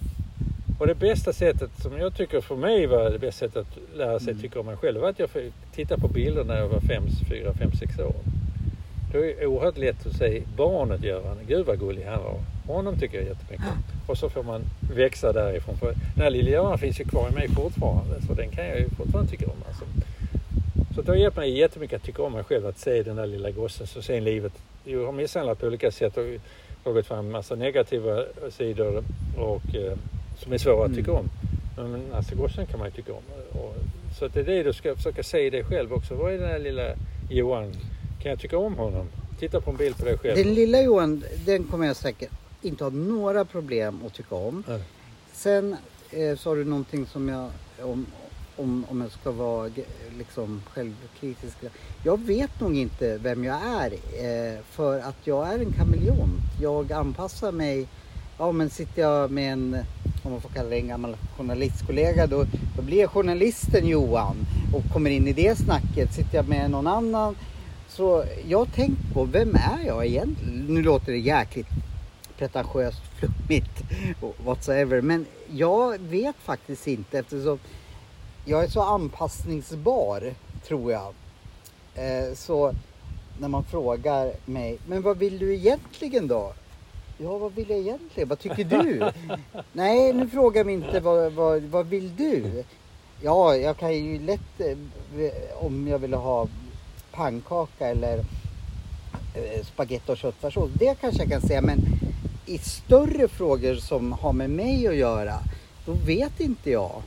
[0.79, 4.19] Och det bästa sättet som jag tycker för mig var det bästa sättet att lära
[4.19, 4.41] sig Mm.
[4.41, 7.03] tycka om mig själv var att jag fick titta på bilder när jag var 5,
[7.29, 8.13] 4, 5, 6 år.
[9.13, 11.35] då är det oerhört lätt att se barnet göra.
[11.47, 12.39] Gud vad gullig han var.
[12.75, 13.83] Honom tycker jag jättemycket om.
[14.07, 14.61] Och så får man
[14.95, 15.77] växa därifrån.
[15.77, 18.21] För den här lilla Göran finns ju kvar i mig fortfarande.
[18.27, 19.63] Så den kan jag ju fortfarande tycka om.
[19.67, 19.83] Alltså.
[20.95, 22.67] Så det har hjälpt mig jättemycket att tycka om mig själv.
[22.67, 23.87] Att se den där lilla gossen.
[23.87, 24.53] Så sen livet.
[24.83, 26.25] Jag har misshandlat på olika sätt och
[26.83, 29.03] tagit fram en massa negativa sidor.
[29.37, 29.93] Och, eh,
[30.43, 31.29] som är svåra att tycka om.
[31.77, 33.23] Men alltså gossen kan man ju tycka om.
[33.51, 33.75] Och,
[34.19, 36.15] så att det är det du ska försöka se dig själv också.
[36.15, 36.95] Vad är den här lilla
[37.29, 37.73] Johan?
[38.21, 39.07] Kan jag tycka om honom?
[39.39, 40.35] Titta på en bild på dig själv.
[40.35, 44.63] Den lilla Johan, den kommer jag säkert inte ha några problem att tycka om.
[44.67, 44.79] Ja.
[45.33, 45.75] Sen
[46.11, 47.49] eh, sa du någonting som jag,
[47.81, 48.05] om,
[48.55, 49.69] om, om jag ska vara
[50.17, 51.57] liksom självkritisk.
[52.03, 56.41] Jag vet nog inte vem jag är eh, för att jag är en kameleont.
[56.61, 57.87] Jag anpassar mig.
[58.37, 59.77] Ja men sitter jag med en,
[60.23, 64.35] om man får kalla det en gammal journalistkollega då, då blir jag journalisten Johan
[64.73, 66.13] och kommer in i det snacket.
[66.13, 67.35] Sitter jag med någon annan
[67.87, 70.65] så jag har tänkt på, vem är jag egentligen?
[70.69, 71.67] Nu låter det jäkligt
[72.37, 73.83] pretentiöst, flummigt
[74.21, 75.01] och whatsoever.
[75.01, 77.59] Men jag vet faktiskt inte eftersom
[78.45, 80.33] jag är så anpassningsbar,
[80.67, 81.13] tror jag.
[81.95, 82.73] Eh, så
[83.39, 86.53] när man frågar mig, men vad vill du egentligen då?
[87.21, 88.29] Ja, vad vill jag egentligen?
[88.29, 89.11] Vad tycker du?
[89.73, 92.63] Nej, nu frågar mig inte vad, vad, vad vill du?
[93.21, 94.77] Ja, jag kan ju lätt eh,
[95.65, 96.47] om jag vill ha
[97.11, 98.17] pannkaka eller
[99.35, 100.71] eh, spagetti och köttfärssås.
[100.73, 101.79] Det kanske jag kan säga, men
[102.45, 105.35] i större frågor som har med mig att göra,
[105.85, 107.01] då vet inte jag.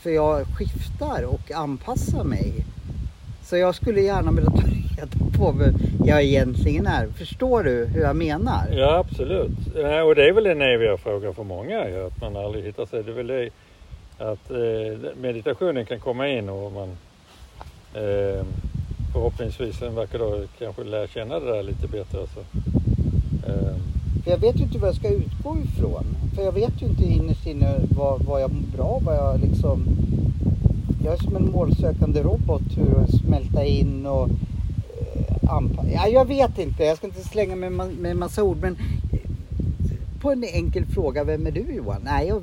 [0.00, 2.64] För jag skiftar och anpassar mig.
[3.50, 7.06] Så jag skulle gärna vilja ta reda på vem jag egentligen är.
[7.06, 8.66] Förstår du hur jag menar?
[8.72, 9.50] Ja, absolut.
[9.76, 12.86] Ja, Och det är väl en eviga fråga för många, ju, att man aldrig hittar
[12.86, 13.02] sig.
[13.02, 13.50] Det är väl det
[14.18, 16.88] att eh, meditationen kan komma in och man
[17.94, 18.44] eh,
[19.12, 22.20] förhoppningsvis en vacker dag kanske lär känna det där lite bättre.
[22.20, 22.40] Alltså.
[23.46, 23.74] Eh,
[24.24, 26.04] För jag vet ju inte vad jag ska utgå ifrån.
[26.34, 29.84] För jag vet ju inte innerst inne vad, vad jag mår bra, vad jag liksom...
[31.04, 35.90] Jag är som en målsökande robot hur att smälta in och eh, anpassa.
[35.90, 38.76] Ja, jag vet inte, jag ska inte slänga mig med, med massa ord men
[39.12, 42.00] eh, på en enkel fråga, vem är du Johan?
[42.04, 42.42] Nej, jag,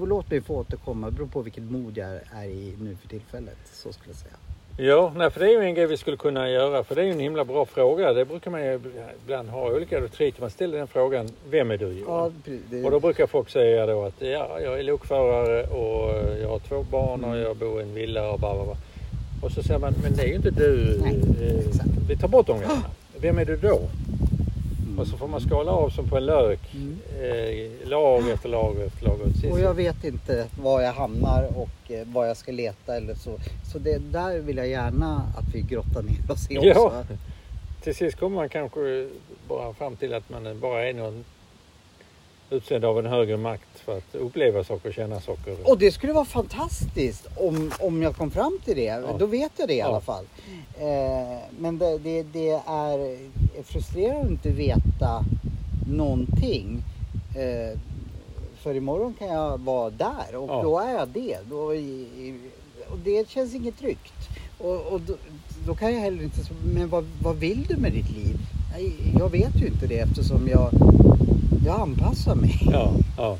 [0.00, 3.58] låt mig få återkomma, det beror på vilket mod jag är i nu för tillfället.
[3.72, 4.53] Så skulle jag säga.
[4.76, 6.84] Ja, nej, för det är ju en grej vi skulle kunna göra.
[6.84, 8.12] För det är ju en himla bra fråga.
[8.12, 8.80] Det brukar man ju
[9.24, 10.40] ibland ha olika retreat.
[10.40, 12.34] Man ställer den frågan, vem är du Johan?
[12.46, 16.48] Ja, det, Och då brukar folk säga då att ja, jag är lokförare och jag
[16.48, 18.76] har två barn och jag bor i en villa och bara, bara.
[19.42, 20.98] Och så säger man, men det är ju inte du.
[21.02, 21.84] Nej, Eh.
[22.08, 22.82] Vi tar bort de grejerna.
[23.20, 23.80] Vem är du då?
[24.94, 25.00] Mm.
[25.02, 26.60] Och så får man skala av som på en lök.
[26.74, 26.98] Mm.
[27.22, 29.20] Eh, lag efter lag efter lag.
[29.20, 32.52] Och till sist- Och jag vet inte var jag hamnar och eh, var jag ska
[32.52, 33.38] leta eller så.
[33.72, 36.70] Så det där vill jag gärna att vi grottar ner oss i också.
[36.70, 37.04] Ja.
[37.82, 39.08] Till sist kommer man kanske
[39.48, 41.24] bara fram till att man bara är någon
[42.50, 45.56] utsänd av en högre makt för att uppleva saker och känna saker.
[45.64, 49.02] Och det skulle vara fantastiskt om, om jag kom fram till det.
[49.18, 49.86] Då vet jag det i Ja.
[49.86, 50.24] alla fall.
[50.78, 53.18] Eh, men det, det, det är
[53.62, 55.24] frustrerande att inte veta
[55.88, 56.82] någonting.
[57.36, 57.78] Eh,
[58.62, 60.62] för imorgon kan jag vara där och Ja.
[60.62, 61.38] då är jag det.
[61.50, 61.56] Då,
[62.90, 64.12] och det känns inget tryggt.
[64.58, 65.14] Och, och då,
[65.66, 66.40] då kan jag heller inte...
[66.74, 68.36] Men vad, vad vill du med ditt liv?
[68.78, 70.70] Jag, jag vet ju inte det eftersom jag,
[71.66, 72.60] jag anpassar mig.
[72.72, 73.38] Ja, ja.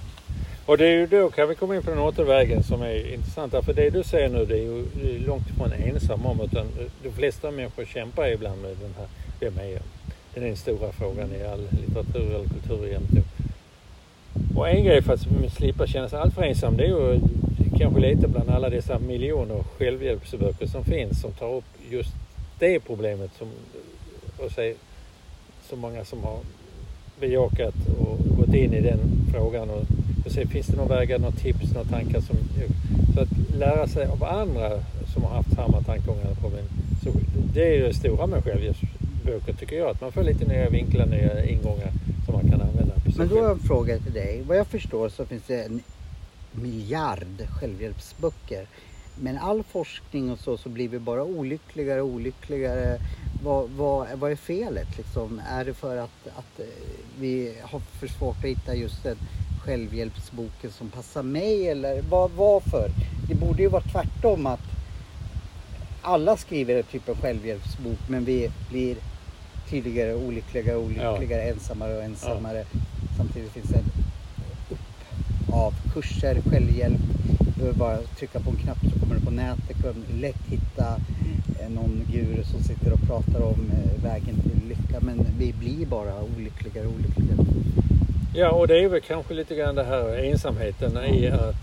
[0.66, 3.53] Och det är ju då kan vi komma in på den återvägen som är intressant.
[3.64, 4.85] För det du säger nu det är ju
[5.27, 6.40] långt ifrån ensam om.
[6.40, 6.66] Utan
[7.03, 9.07] de flesta människor kämpar ibland med den här,
[9.40, 9.83] vem är jag?
[10.35, 13.24] Det är den stora frågan i all litteratur eller kultur egentligen.
[14.57, 17.20] Och en grej för att slippa känna sig alltför ensam det är ju
[17.79, 22.12] kanske lite bland alla dessa miljoner självhjälpsböcker som finns som tar upp just
[22.59, 23.48] det problemet som
[24.38, 24.74] och se
[25.68, 26.38] så många som har
[27.20, 28.98] bejakat och gått in i den
[29.33, 29.83] frågan och,
[30.24, 32.37] och se finns det några vägar, några tips, några tankar som
[33.14, 34.70] så att lära sig av andra
[35.12, 36.64] som har haft samma tankegångar eller problem.
[37.04, 37.10] Så
[37.54, 41.06] det är ju det stora med självhjälpsböcker tycker jag, att man får lite nya vinklar,
[41.06, 41.90] nya ingångar
[42.24, 42.94] som man kan använda.
[42.94, 44.42] på sig Men då har jag en fråga till dig.
[44.46, 45.80] Vad jag förstår så finns det en
[46.52, 48.66] miljard självhjälpsböcker.
[49.20, 52.98] Men all forskning och så, så blir vi bara olyckligare och olyckligare.
[53.44, 55.40] Vad, vad, vad är felet liksom?
[55.50, 56.66] Är det för att, att eh,
[57.18, 59.16] vi har för svårt att hitta just en
[59.64, 62.90] självhjälpsboken som passar mig eller vad, varför?
[63.29, 64.60] Det borde ju vara tvärtom att
[66.02, 68.96] alla skriver typ en självhjälpsbok men vi blir
[69.71, 72.65] tydligare olyckligare och olyckligare, ensammare och ensammare.
[73.17, 73.85] Samtidigt finns det en
[74.71, 74.79] upp
[75.54, 77.00] av kurser, självhjälp,
[77.38, 79.77] Du behöver bara trycka på en knapp så kommer du på nätet.
[79.77, 80.96] Du kan lätt hitta
[81.60, 85.00] eh, någon guru som sitter och pratar om eh, vägen till lycka.
[85.00, 87.44] Men vi blir bara olyckligare och olyckligare.
[88.37, 91.54] Ja, och det är väl kanske lite grann det här ensamheten i att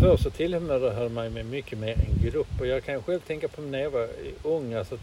[0.00, 3.62] förr så tillhörde man med mycket mer en grupp och jag kan själv tänka på
[3.62, 4.08] när jag var
[4.42, 4.74] ung.
[4.74, 4.98] Alltså,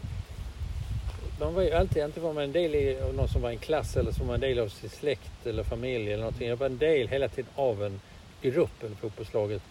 [1.40, 3.96] man var ju alltid, antingen var man en del av någon som var en klass
[3.96, 6.48] eller så var en del av sin släkt eller familj eller någonting.
[6.48, 8.00] Jag var en del hela tiden av en
[8.42, 9.62] grupp eller fotbollslaget.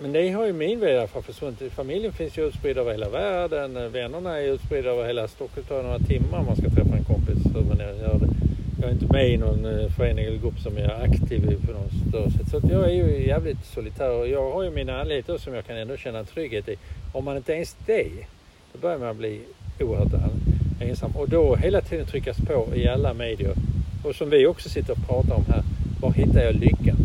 [0.00, 1.72] Men det har ju min väg i alla fall försvunnit.
[1.72, 3.92] Familjen finns ju utspridd över hela världen.
[3.92, 5.66] Vännerna är utspridda över hela Stockholm.
[5.68, 7.38] Det tar några timmar om man ska träffa en kompis.
[7.54, 8.13] Hur man.
[8.84, 12.08] Jag är inte med i någon eh, förening eller grupp som är aktiv på något
[12.08, 12.48] större sätt.
[12.50, 15.76] Så jag är ju jävligt solitär och jag har ju mina anledningar som jag kan
[15.76, 16.76] ändå känna trygghet i.
[17.12, 18.10] Om man inte ens det,
[18.72, 19.40] då börjar man bli
[19.80, 20.12] oerhört
[20.80, 21.10] ensam.
[21.16, 23.54] Och då hela tiden tryckas på i alla medier.
[24.04, 25.62] Och som vi också sitter och pratar om här.
[26.00, 26.96] Var hittar jag lyckan?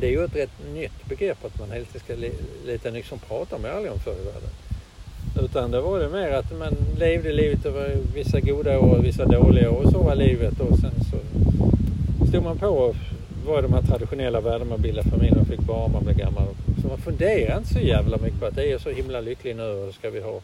[0.00, 2.14] Det är ju ett rätt nytt begrepp att man hela tiden ska
[2.66, 4.50] leta nytt som pratar med aldrig om förr i världen.
[5.38, 9.24] Utan det var det mer att man levde livet över vissa goda år och vissa
[9.24, 11.16] dåliga år och så var livet och sen så
[12.28, 12.96] stod man på och
[13.46, 16.46] var de här traditionella värdena man bildade familj, man fick barn, man blev gammal.
[16.82, 19.62] Så man funderar inte så jävla mycket på att det är så himla lycklig nu
[19.62, 20.40] och det ska vi ha.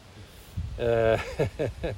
[0.79, 1.21] Eh,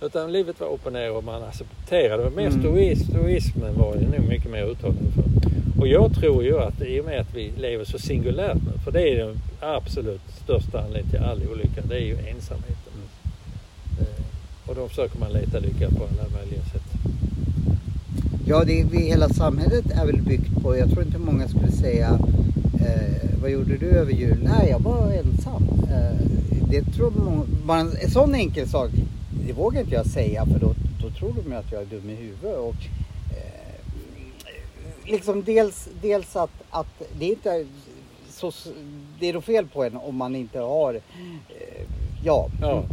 [0.00, 2.30] Utan livet var upp och ner och man accepterade.
[2.30, 2.60] Mer mm.
[2.60, 5.24] stoism, stoismen var ju nog mycket mer uttalad för.
[5.80, 8.92] Och jag tror ju att i och med att vi lever så singulärt nu, för
[8.92, 12.92] det är den absolut största anledningen till all olycka, det är ju ensamheten.
[14.00, 14.24] Eh,
[14.68, 16.82] och då försöker man leta lycka på alla möjliga sätt.
[18.46, 22.18] Ja, det, vi, hela samhället är väl byggt på, jag tror inte många skulle säga
[22.80, 24.38] eh, vad gjorde du över jul?
[24.42, 25.68] Nej, jag var ensam.
[25.90, 26.26] Eh,
[26.70, 27.12] det tror
[27.64, 28.90] man, en sån enkel sak,
[29.46, 32.14] det vågar inte jag säga för då, då tror de att jag är dum i
[32.14, 32.58] huvudet.
[32.58, 32.74] Och,
[33.36, 33.76] eh,
[35.04, 37.66] liksom dels, dels att, att det inte är
[38.28, 38.52] så,
[39.20, 41.00] det är då fel på en om man inte har, eh,
[42.24, 42.84] ja, ja.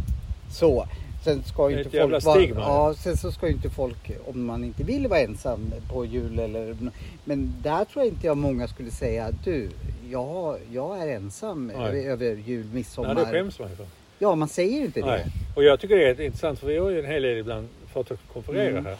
[0.50, 0.86] så.
[1.24, 4.64] Sen ska ju inte folk vara, ja, sen så ska ju inte folk, om man
[4.64, 6.76] inte vill vara ensam på jul eller,
[7.24, 9.70] men där tror jag inte jag många skulle säga, du,
[10.10, 12.06] jag, jag är ensam Nej.
[12.06, 13.14] över jul, midsommar.
[13.14, 13.86] Nej, det skäms man för.
[14.24, 15.24] Ja, man säger ju inte Nej.
[15.24, 15.30] det.
[15.56, 18.10] Och jag tycker det är intressant för vi har ju en hel del ibland fått
[18.10, 18.84] att konferera mm.
[18.84, 18.96] här.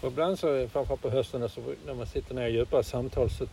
[0.00, 3.44] Och ibland så, framförallt på hösten så, när man sitter ner i djupa samtal så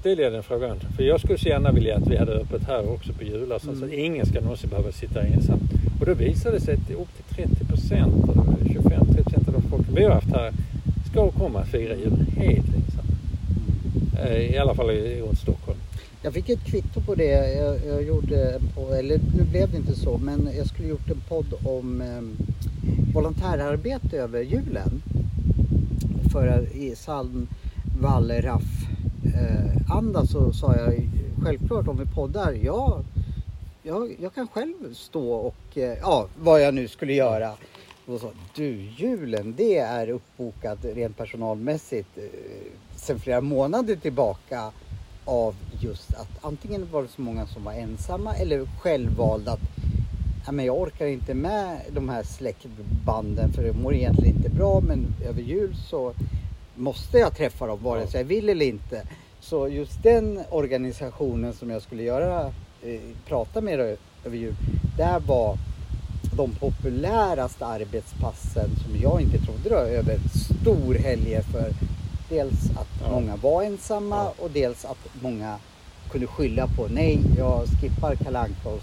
[0.00, 0.80] ställer jag den frågan.
[0.96, 3.80] För jag skulle så gärna vilja att vi hade öppet här också på julafton mm.
[3.80, 5.58] så att ingen ska någonsin behöva sitta ensam.
[6.00, 9.86] Och då visade det sig att upp till 30 procent, 25-30 procent av de folk
[9.96, 10.52] vi har haft här
[11.10, 13.06] ska komma och fira jul helt ensam.
[14.18, 15.73] Eh, I alla fall runt Stockholm.
[16.24, 17.54] Jag fick ett kvitto på det.
[17.54, 21.10] Jag, jag gjorde en podd, eller nu blev det inte så, men jag skulle gjort
[21.10, 22.22] en podd om eh,
[23.14, 25.02] volontärarbete över julen.
[26.32, 27.48] För i sann
[28.00, 28.62] Wallraff
[29.34, 31.08] eh, anda så sa jag
[31.42, 33.00] självklart om vi poddar, ja,
[33.82, 37.52] jag, jag kan själv stå och, eh, ja, vad jag nu skulle göra.
[38.06, 42.24] Och så, du, julen det är uppbokat rent personalmässigt eh,
[42.96, 44.72] sedan flera månader tillbaka
[45.24, 49.60] av just att antingen var det så många som var ensamma eller självvalda att
[50.46, 54.80] ja, men jag orkar inte med de här släktbanden för det mår egentligen inte bra
[54.80, 56.12] men över jul så
[56.74, 59.02] måste jag träffa dem vare sig jag vill eller inte.
[59.40, 62.52] Så just den organisationen som jag skulle göra,
[62.82, 63.80] eh, prata med
[64.24, 64.54] över jul,
[64.96, 65.58] där var
[66.36, 70.18] de populäraste arbetspassen som jag inte trodde då, över
[70.62, 71.70] storhelger för
[72.34, 73.10] dels att ja.
[73.10, 74.34] många var ensamma ja.
[74.38, 75.56] och dels att många
[76.10, 78.82] kunde skylla på nej, jag skippar Kalanka hos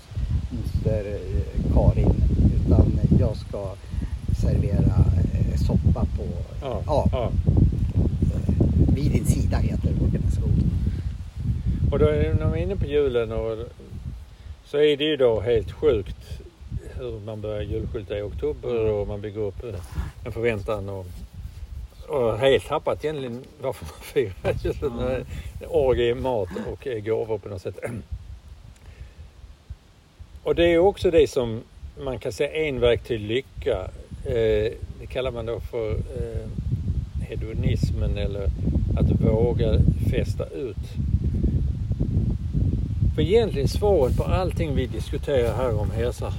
[0.49, 2.15] moster eh, Karin
[2.55, 3.75] utan jag ska
[4.41, 6.25] servera eh, soppa på
[6.61, 6.83] ja.
[7.11, 7.31] ja.
[8.95, 10.71] Vid din sida heter organisationen.
[11.91, 13.57] Och då när man är inne på julen och,
[14.65, 16.39] så är det ju då helt sjukt
[16.97, 18.93] hur man börjar julskylta i oktober mm.
[18.93, 19.63] och man bygger upp
[20.25, 21.05] en förväntan och,
[22.11, 24.99] och helt tappat egentligen varför man firar julen.
[24.99, 25.25] Mm.
[25.69, 27.79] Orgie, mat och gåvor på något sätt.
[30.43, 31.61] Och det är också det som
[32.03, 33.77] man kan säga en väg till lycka.
[34.25, 36.47] Eh, det kallar man då för eh,
[37.21, 38.49] hedonismen eller
[38.97, 39.79] att våga
[40.11, 40.77] fästa ut.
[43.15, 46.33] För egentligen svaret på allting vi diskuterar här om hälsa,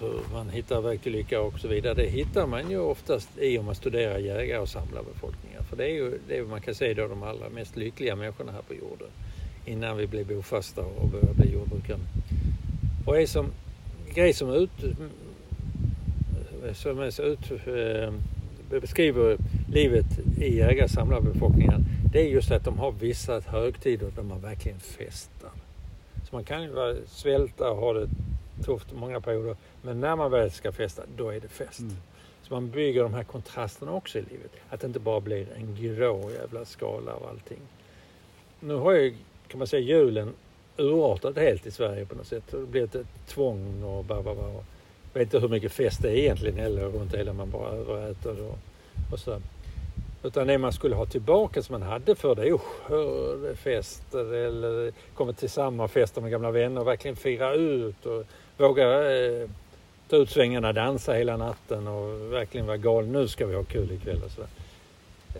[0.00, 3.58] hur, man hittar väg till lycka och så vidare, det hittar man ju oftast i
[3.58, 5.62] om man studerar jägare och samlarbefolkningar.
[5.62, 8.62] För det är ju det man kan säga då de allra mest lyckliga människorna här
[8.62, 9.08] på jorden.
[9.64, 11.98] Innan vi blir bofasta och börjar bli jordbrukare.
[13.06, 13.46] Och är som
[14.14, 14.70] grej som ut
[16.74, 18.12] som är så ut, eh,
[18.80, 19.36] beskriver
[19.68, 20.06] livet
[20.40, 21.84] i jägar samlarbefolkningen
[22.16, 25.50] det är just att de har vissa högtider där man verkligen festar.
[26.24, 28.08] Så man kan ju svälta och ha det
[28.64, 29.56] tufft många perioder.
[29.82, 31.80] Men när man väl ska festa, då är det fest.
[31.80, 31.96] Mm.
[32.42, 34.50] Så man bygger de här kontrasterna också i livet.
[34.70, 37.58] Att det inte bara blir en grå jävla skala av allting.
[38.60, 39.14] Nu har ju,
[39.48, 40.34] kan man säga, julen
[40.76, 42.44] urartat helt i Sverige på något sätt.
[42.50, 44.52] Det blivit ett tvång och bara, bara.
[45.12, 48.42] Jag vet inte hur mycket fest det är egentligen heller runt hela man bara överäter
[48.42, 48.58] och,
[49.12, 49.40] och så.
[50.22, 55.32] Utan det man skulle ha tillbaka som man hade för det, usch, fester eller komma
[55.32, 58.24] till samma fester med gamla vänner och verkligen fira ut och
[58.58, 59.48] våga eh,
[60.08, 63.12] ta ut svängarna, dansa hela natten och verkligen vara galen.
[63.12, 64.48] Nu ska vi ha kul ikväll och sådär.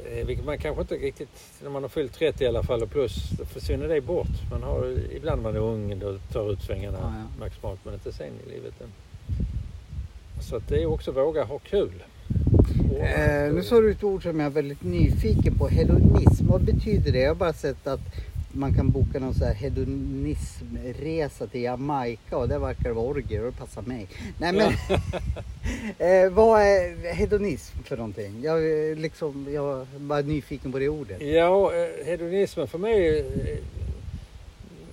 [0.04, 1.28] Eh, vilket man kanske inte riktigt,
[1.62, 4.50] när man har fyllt 30 i alla fall och plus, då försvinner det bort.
[4.50, 7.44] Man har, ibland när man är ung och tar ut svängarna Ja, ja.
[7.44, 8.74] maximalt men inte sen i livet.
[10.40, 12.02] Så att det är också våga ha kul.
[13.00, 15.68] Eh, nu sa du ett ord som jag är väldigt nyfiken på.
[15.68, 17.18] Hedonism, vad betyder det?
[17.18, 18.00] Jag har bara sett att
[18.56, 23.40] man kan boka någon så här hedonismresa till Jamaica och där verkar det vara orgier
[23.44, 24.06] och det passar mig.
[24.38, 24.66] Nej men,
[25.98, 28.40] eh, vad är hedonism för någonting?
[28.42, 31.22] Jag, är liksom, jag är bara nyfiken på det ordet.
[31.22, 33.18] Ja, eh, hedonismen för mig...
[33.20, 33.58] eh,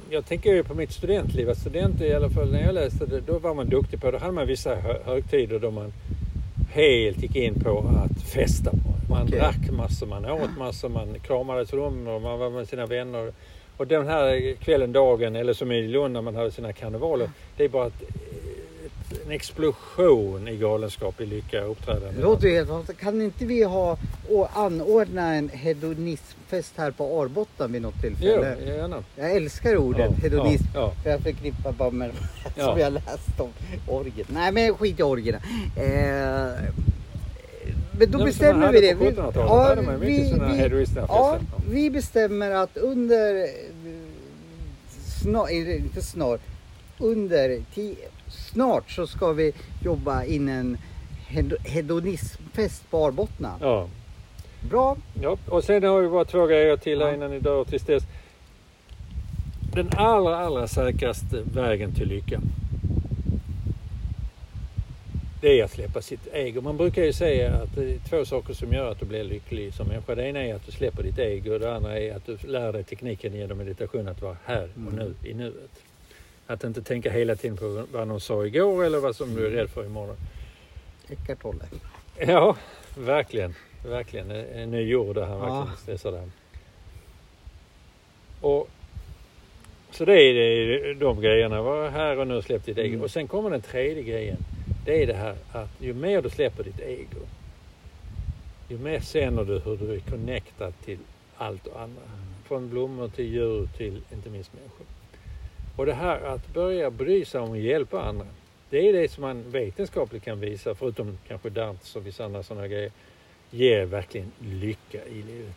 [0.10, 1.50] Jag tänker ju på mitt studentliv.
[1.50, 4.12] Att studenter i alla fall när jag läste det, då var man duktig på det.
[4.12, 5.94] Då hade man vissa hö- högtider då man
[6.72, 8.72] helt gick in på att festa.
[9.10, 9.40] Man Okej.
[9.40, 13.32] drack massor, man åt massor, man kramades rum och man var med sina vänner.
[13.84, 17.30] Och den här kvällen, dagen, eller som i Lund när man hade sina karnevaler.
[17.58, 22.12] Det är bara ett, ett, en explosion i galenskap, i lycka och uppträdande.
[22.16, 23.00] Det låter ju helt fantastiskt.
[23.00, 23.98] Kan inte vi ha
[24.30, 28.58] och anordna en hedonismfest här på Arbotten vid något Jo, tillfälle?
[28.66, 29.04] gärna.
[29.16, 30.66] Jag älskar ordet Ja, hedonism.
[30.74, 30.94] ja, ja.
[31.04, 32.14] För jag förknippar bara med de
[32.44, 32.66] här Ja.
[32.72, 33.50] som jag läst om
[33.88, 34.28] orget.
[34.30, 35.40] Nej men skit i orgierna.
[35.76, 36.74] Eh,
[38.00, 38.94] men då Ja, som bestämmer vi det.
[38.94, 41.38] Vi, 1700-talet hade man mycket såna vi, heroistiska ja,
[41.72, 43.48] vi bestämmer att under
[45.24, 46.42] snart, inte snart,
[47.00, 47.96] under ti,
[48.28, 49.54] snart så ska vi
[49.84, 50.78] jobba in en
[51.28, 53.52] hed- hedonismfest på Arbottna.
[53.62, 53.88] Ja.
[54.70, 54.98] Bra.
[55.22, 57.14] Ja, och sen har vi bara två grejer till här Ja.
[57.16, 58.04] innan ni dör tills dess.
[59.74, 62.42] Den allra, allra säkraste vägen till lycka.
[65.44, 66.62] Det är att släppa sitt ego.
[66.62, 69.74] Man brukar ju säga att det är två saker som gör att du blir lycklig
[69.74, 70.16] som människa.
[70.16, 72.74] Det ena är att du släpper ditt ego och det andra är att du lär
[72.74, 74.96] dig tekniken genom meditation att vara här och Mm.
[75.22, 75.84] nu, i nuet.
[76.48, 79.50] Att inte tänka hela tiden på vad någon sa igår eller vad som du är
[79.50, 80.16] rädd för imorgon.
[81.10, 81.66] Eckart Tolle.
[82.28, 82.56] Ja,
[82.98, 83.54] verkligen.
[83.86, 84.32] Verkligen.
[84.32, 85.46] En ny jord där han Ja.
[85.56, 86.30] verkligen stressar där.
[88.42, 88.70] Och,
[89.92, 91.62] så det är det, de grejerna.
[91.62, 92.94] Var här och nu släpp ditt ego.
[92.94, 93.02] Mm.
[93.04, 94.38] Och sen kommer den tredje grejen.
[94.86, 97.26] Det är det här att ju mer du släpper ditt ego.
[98.70, 101.00] Ju mer känner du hur du är connectad till
[101.38, 102.02] allt och andra.
[102.44, 104.86] Från blommor till djur till inte minst människor.
[105.76, 108.28] Och det här att börja bry sig om att hjälpa andra.
[108.70, 112.68] Det är det som man vetenskapligt kan visa, förutom kanske dans och vissa andra sådana
[112.68, 112.92] grejer,
[113.52, 115.56] ger verkligen lycka i livet.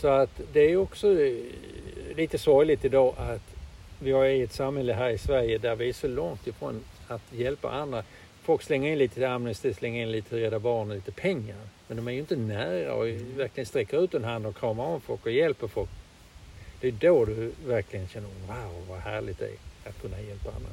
[0.00, 1.36] Så att det är också eh,
[2.16, 3.53] lite sorgligt idag att
[3.98, 7.32] vi har i ett samhälle här i Sverige där vi är så långt ifrån att
[7.32, 8.02] hjälpa andra.
[8.42, 11.56] Folk slänger in lite till Amnesty, slänger in lite till Rädda Barnen, lite pengar.
[11.88, 15.00] Men de är ju inte nära och verkligen sträcker ut en hand och kramar om
[15.00, 15.90] folk och hjälper folk.
[16.80, 20.70] Det är då du verkligen känner wow vad härligt det är att kunna hjälpa andra.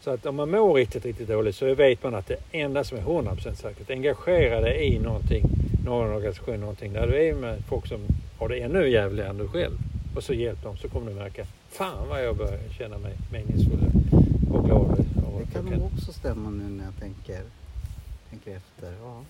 [0.00, 2.98] Så att om man mår riktigt, riktigt dåligt så vet man att det enda som
[2.98, 5.44] är 100% säkert, engagera dig i någonting,
[5.84, 8.06] någon organisation, någonting där du är med folk som
[8.38, 9.78] har det ännu jävligare än du själv
[10.16, 13.90] och så hjälp dem så kommer du märka, fan vad jag börjar känna mig meningsfull
[14.52, 15.06] och glad.
[15.26, 17.42] Och Det kan nog också stämma nu när jag tänker,
[18.30, 18.92] tänker efter.
[19.02, 19.22] Ja.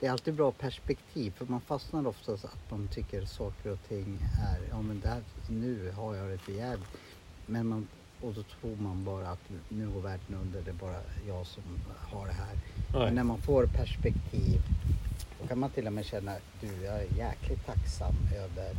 [0.00, 4.18] Det är alltid bra perspektiv för man fastnar oftast att man tycker saker och ting
[4.22, 6.88] är, ja men där, nu har jag det för jävligt.
[7.46, 7.88] Men man,
[8.20, 11.62] och då tror man bara att nu går världen under, det är bara jag som
[11.98, 12.56] har det här.
[12.92, 14.62] Men när man får perspektiv
[15.40, 18.74] då kan man till och med känna, du jag är jäkligt tacksam över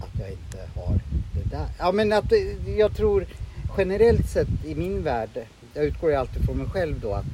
[0.00, 1.00] att jag inte har
[1.34, 1.66] det där.
[1.78, 2.32] Ja men att
[2.78, 3.26] jag tror
[3.78, 5.30] generellt sett i min värld,
[5.74, 7.24] jag utgår ju alltid från mig själv då att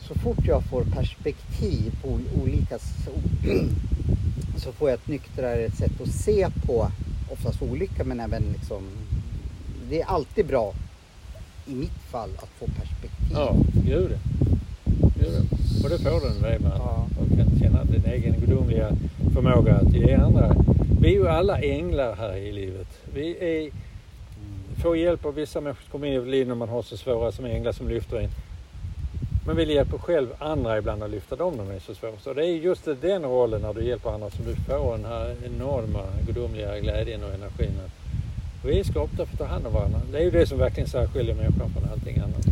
[0.00, 2.78] så fort jag får perspektiv på ol- olika
[4.56, 6.90] så får jag ett nyktrare sätt att se på
[7.32, 8.82] oftast olycka men även liksom
[9.90, 10.72] det är alltid bra
[11.66, 13.30] i mitt fall att få perspektiv.
[13.32, 14.18] Ja, gud det.
[15.18, 15.84] Gud det.
[15.84, 17.06] Och det får du det med Ja.
[17.20, 18.90] och kan känna din egen gudomliga
[19.34, 20.56] förmåga att ge andra.
[21.04, 22.86] Vi är ju alla änglar här i livet.
[23.14, 23.70] Vi är,
[24.82, 27.32] får hjälp av vissa människor som kommer in i livet när man har så svåra
[27.32, 28.30] som änglar som lyfter en.
[29.46, 32.20] Man vill hjälpa själv andra ibland att lyfta dem när det är så svårt.
[32.20, 35.36] Så det är just den rollen när du hjälper andra som du får den här
[35.46, 37.80] enorma gudomliga glädjen och energin.
[38.64, 40.00] Vi är skapta för att ta hand om varandra.
[40.12, 42.46] Det är ju det som verkligen särskiljer människan från allting annat.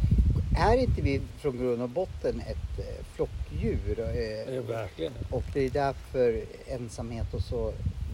[0.58, 4.00] Är inte vi från grund och botten ett eh, flockdjur?
[4.00, 5.12] Är verkligen.
[5.30, 7.72] Och det är därför ensamhet och så,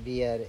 [0.09, 0.41] vi är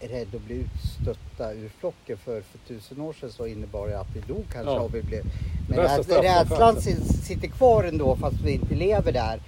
[0.00, 2.16] rädda att bli utstötta ur flocken.
[2.18, 4.80] För, för tusen år sedan så innebar det att vi dog kanske Ja.
[4.80, 5.24] och vi blev...
[5.68, 5.78] Men
[6.22, 6.80] rädslan
[7.22, 9.40] sitter kvar ändå fast vi inte lever där.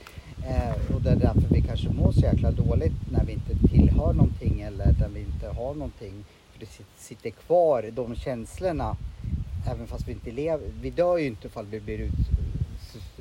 [0.49, 4.13] Eh, och det är därför vi kanske mår så jäkla dåligt när vi inte tillhör
[4.13, 6.25] någonting eller när vi inte har någonting.
[6.53, 8.97] För det sit- sitter kvar, de känslorna.
[9.71, 10.69] Även fast vi inte lever.
[10.81, 12.13] Vi dör ju inte ifall vi blir ut,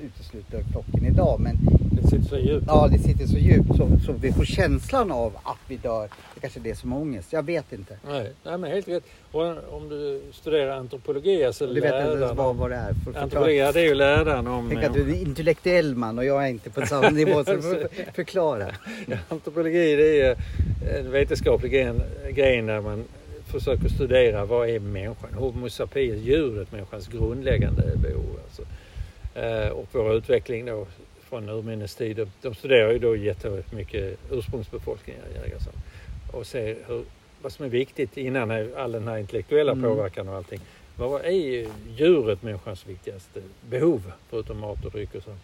[0.06, 1.40] uteslutna ur flocken idag.
[1.40, 1.58] Men
[1.92, 2.66] Det sitter så djupt.
[2.68, 6.10] Ja, det sitter så djupt så, så vi får känslan av att vi dör.
[6.36, 7.34] Det kanske är det som är ångest.
[7.34, 7.98] Jag vet inte.
[8.08, 9.04] Nej, nej, men helt rätt.
[9.32, 9.42] Och
[9.74, 12.94] om du studerar antropologi, alltså Du vet inte ens vad, vad det är.
[12.94, 14.70] För, Antropologi, det är ju läran om...
[14.70, 17.44] Tänk att du är en intellektuell man och jag är inte på samma nivå.
[17.44, 18.68] Så för, förklara.
[19.08, 20.38] Ja, antropologi det är
[21.00, 22.02] en vetenskaplig gren,
[22.34, 23.04] gren där man
[23.48, 28.40] försöker studera vad är människan, Homo sapiens, djuret, människans grundläggande behov.
[28.44, 28.62] Alltså.
[29.40, 30.88] Eh, och vår utveckling då
[31.30, 32.28] från urminnes tider.
[32.42, 35.74] De studerar ju då jättemycket ursprungsbefolkningar i Jägarsson
[36.34, 37.04] och ser hur,
[37.42, 39.84] vad som är viktigt innan all den här intellektuella Mm.
[39.84, 40.60] påverkan och allting.
[40.98, 41.68] Vad är
[41.98, 45.36] djuret människans viktigaste behov förutom mat och dryck och så?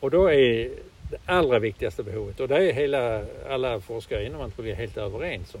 [0.00, 0.70] Och då är
[1.10, 5.60] det allra viktigaste behovet, och det är hela, alla forskare inom antropologi helt överens om,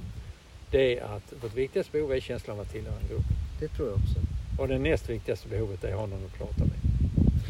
[0.70, 3.26] det är att vårt viktigaste behov är känslan av att tillhöra en grupp.
[3.60, 4.18] Det tror jag också.
[4.58, 6.85] Och det näst viktigaste behovet är att ha någon att prata med.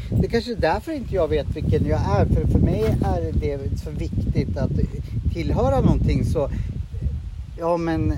[0.09, 2.25] Det kanske är därför inte jag vet vilken jag är.
[2.25, 4.71] För för mig är det så viktigt att
[5.33, 6.49] tillhöra någonting så...
[7.59, 8.17] Ja men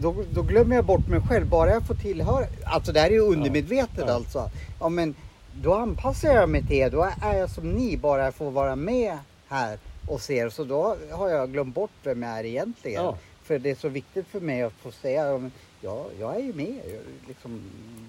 [0.00, 1.48] då, då glömmer jag bort mig själv.
[1.48, 2.46] Bara jag får tillhöra...
[2.64, 4.12] Alltså det här är ju undermedvetet Ja.
[4.12, 4.50] alltså.
[4.80, 5.14] Ja men
[5.62, 6.90] då anpassar jag mig till er.
[6.90, 7.96] Då är jag som ni.
[7.96, 9.18] Bara jag får vara med
[9.48, 10.48] här och ser.
[10.48, 13.04] Så då har jag glömt bort vem jag är egentligen.
[13.04, 13.16] Ja.
[13.42, 15.50] För det är så viktigt för mig att få säga
[15.80, 16.80] ja, jag är ju med.
[17.28, 17.60] Liksom,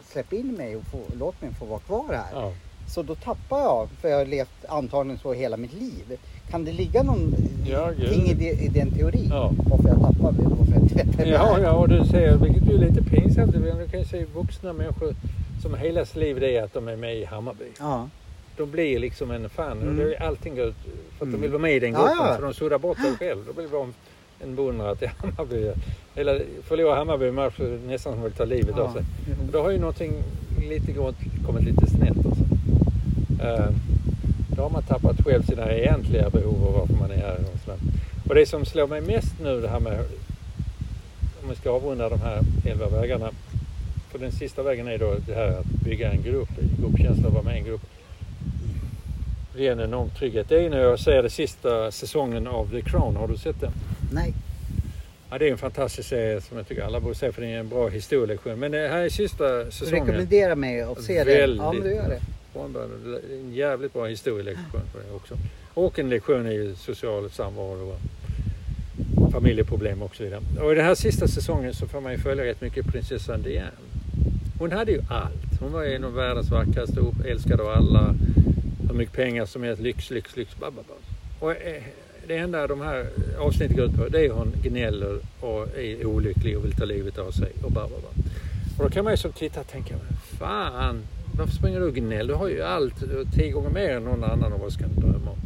[0.06, 2.42] släpp in mig och få, låt mig få vara kvar här.
[2.42, 2.54] Ja.
[2.92, 6.18] Så då tappar jag, för jag har levt antagligen så hela mitt liv.
[6.50, 9.28] Kan det ligga någonting Ja, i, i den teorin?
[9.30, 9.52] Ja.
[9.70, 13.54] Varför jag tappar varför jag jag Ja, ja, och du ser, vilket är lite pinsamt,
[13.54, 15.16] du kan ju se vuxna människor
[15.62, 17.66] som hela sitt liv det är att de är med i Hammarby.
[17.80, 18.10] Ja.
[18.58, 19.98] De blir liksom en fan och Mm.
[19.98, 21.32] det, allting går ut för att Mm.
[21.32, 22.36] de vill vara med i den Ja, gruppen ja.
[22.36, 23.44] för de suddar bort sig själv.
[23.48, 23.94] Då blir de
[24.44, 25.72] en- beundrare till Hammarby.
[26.16, 29.02] Eller förlorar Hammarby en match så nästan som att ta livet av sig.
[29.46, 30.14] Och då har ju någonting
[30.70, 31.16] lite gått,
[31.46, 32.41] kommit lite snett alltså.
[33.42, 33.70] Eh,
[34.56, 37.38] då har man tappat själv sina egentliga behov och varför man är här.
[37.54, 37.80] Och, sådär.
[38.30, 40.00] och det som slår mig mest nu det här med,
[41.44, 43.30] om vi ska avrunda de här elva vägarna.
[44.12, 47.56] För den sista vägen är då det här att bygga en grupp, gruppkänsla, vara med
[47.56, 47.82] i en grupp.
[49.56, 50.50] Det är en enorm trygghet.
[50.50, 53.16] Det är när jag ser det sista säsongen av The Crown.
[53.16, 53.72] Har du sett den?
[54.12, 54.34] Nej.
[55.30, 57.60] Ja, det är en fantastisk serie som jag tycker alla borde se för det är
[57.60, 58.60] en bra historielektion.
[58.60, 60.06] Men det här är sista Du säsongen.
[60.06, 61.32] rekommenderar mig att se det?
[61.40, 62.20] Ja, men Väldigt du gör det.
[62.54, 62.76] Från
[63.32, 65.38] En jävligt bra historielektion på det också.
[65.74, 67.96] Och en lektion i social samvaro
[69.16, 70.42] och familjeproblem och så vidare.
[70.62, 73.72] Och i den här sista säsongen så får man ju följa rätt mycket prinsessan Diane.
[74.60, 75.60] Hon hade ju allt.
[75.60, 78.16] Hon var en av världens vackraste, älskad av alla.
[78.88, 80.94] Hur mycket pengar som helst, lyx, lyx, lyx, bababa.
[81.40, 81.84] Och eh,
[82.28, 83.08] det enda de här
[83.40, 87.18] avsnitten går ut på det är hon gnäller och är olycklig och vill ta livet
[87.18, 88.08] av sig och bababa.
[88.78, 89.96] Och då kan man ju som tittare tänka,
[90.40, 91.02] fan,
[91.42, 92.34] varför springer du och gnäller?
[92.34, 94.90] Du har ju allt, du har tio gånger mer än någon annan av oss kan
[94.96, 95.38] drömma om.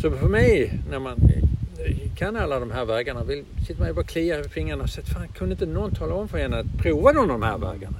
[0.00, 1.16] Så för mig, när man
[1.78, 4.82] eh, kan alla de här vägarna, vill, sitter man ju bara och kliar i fingrarna
[4.82, 7.42] och säger, fan kunde inte någon tala om för henne att prova någon av de
[7.42, 7.96] här vägarna?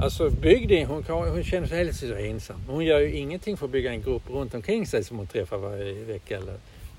[0.00, 2.56] Alltså bygg det, hon, hon känner sig hela tiden så ensam.
[2.66, 5.58] Hon gör ju ingenting för att bygga en grupp runt omkring sig som hon träffar
[5.58, 6.54] varje vecka eller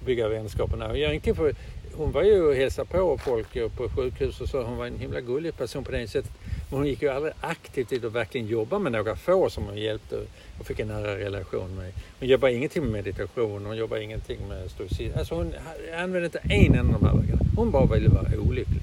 [0.05, 0.87] bygga vänskaperna.
[0.87, 1.55] Hon, gör ingenting för,
[1.93, 4.63] hon var ju och hälsade på folk på sjukhus och så.
[4.63, 6.31] Hon var en himla gullig person på det sättet.
[6.69, 9.77] Men hon gick ju aldrig aktivt dit och verkligen jobbade med några få som hon
[9.77, 10.15] hjälpte
[10.59, 11.91] och fick en nära relation med.
[12.19, 15.19] Hon jobbade ingenting med meditation, hon jobbade ingenting med stoicism.
[15.19, 15.53] Alltså hon
[15.97, 17.41] använde inte en enda av de här vägarna.
[17.55, 18.81] Hon bara ville vara olycklig.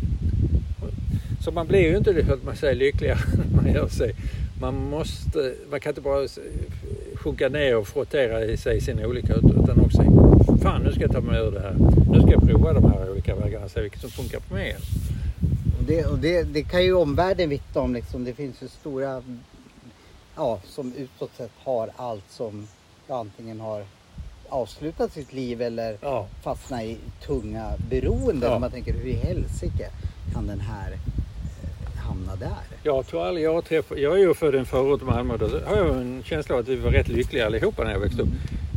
[1.44, 3.18] Så man blir ju inte, höll man säga, lyckligare
[3.52, 4.14] när man gör sig.
[4.60, 6.28] Man måste, man kan inte bara
[7.14, 10.02] sjunka ner och frottera i sig sin olycka utan också
[10.62, 11.76] fan nu ska jag ta mig ur det här.
[12.12, 14.76] Nu ska jag prova de här olika vägarna och se vilket som funkar på mig.
[15.78, 17.94] Och det, och det, det kan ju omvärlden vittna om.
[17.94, 18.24] Liksom.
[18.24, 19.22] Det finns ju stora,
[20.36, 22.68] ja, som utåt sett har allt som
[23.08, 23.84] antingen har
[24.48, 28.50] avslutat sitt liv eller Ja, fastnat i tunga beroenden.
[28.50, 28.58] Ja.
[28.58, 29.90] Man tänker hur i helsike
[30.32, 30.98] kan den här,
[31.96, 32.62] hamna där?
[32.82, 33.98] Jag tror aldrig jag har träffat...
[33.98, 35.36] Jag är ju född i en förort till Malmö.
[35.36, 38.22] Då har jag en känsla av att vi var rätt lyckliga allihopa när jag växte
[38.22, 38.28] upp.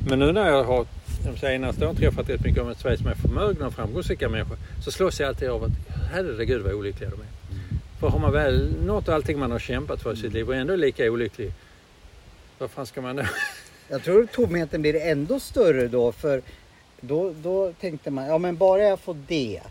[0.09, 0.85] Men nu när jag har
[1.25, 5.19] de senaste åren träffat rätt mycket om Sveriges mer förmögna och framgångsrika människor så slås
[5.19, 5.71] jag alltid av att
[6.11, 7.27] herregud vad olyckliga de är.
[7.99, 10.73] För har man väl nått allting man har kämpat för i sitt liv och ändå
[10.73, 11.51] är lika olycklig,
[12.59, 13.23] vad fan ska man då?
[13.89, 16.41] Jag tror tomheten blir ändå större då för
[17.01, 19.61] då, då tänkte man, ja men bara jag får det,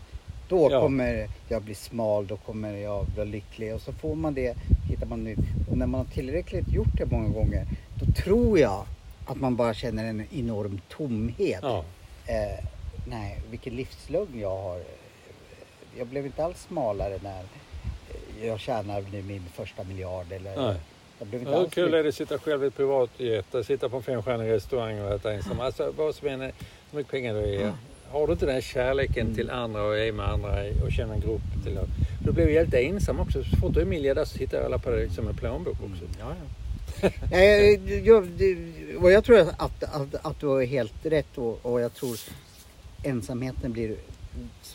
[0.49, 0.81] då Ja.
[0.81, 4.53] kommer jag bli smal, då kommer jag bli lycklig och så får man det,
[4.89, 5.39] hittar man nytt.
[5.71, 8.85] Och när man har tillräckligt gjort det många gånger, då tror jag
[9.25, 11.59] att man bara känner en enorm tomhet.
[11.61, 11.83] Ja,
[12.27, 12.65] Eh,
[13.07, 14.81] nej, vilken livslögn jag har.
[15.97, 17.43] Jag blev inte alls smalare när
[18.47, 20.31] jag tjänar nu min första miljard.
[20.31, 20.75] Eller, Nej.
[21.19, 23.65] Jag blev inte Hur alls kul är det att sitta själv i ett privatjet, och
[23.65, 25.59] sitta på en femstjärnig restaurang och äta ensam?
[25.59, 26.51] Alltså vad som än är,
[26.91, 27.73] hur mycket pengar du är.
[28.09, 31.19] Har du inte den här kärleken till andra och är med andra och känner en
[31.19, 31.79] grupp till.
[32.23, 33.43] Du blir ju helt ensam också.
[33.43, 36.03] Så fort du är miljardär så tittar alla på dig som en plånbok också.
[36.19, 36.64] Ja, ja.
[37.31, 38.27] Nej, jag,
[39.01, 42.17] och jag tror att, att, att du har helt rätt och, och jag tror
[43.03, 43.95] ensamheten blir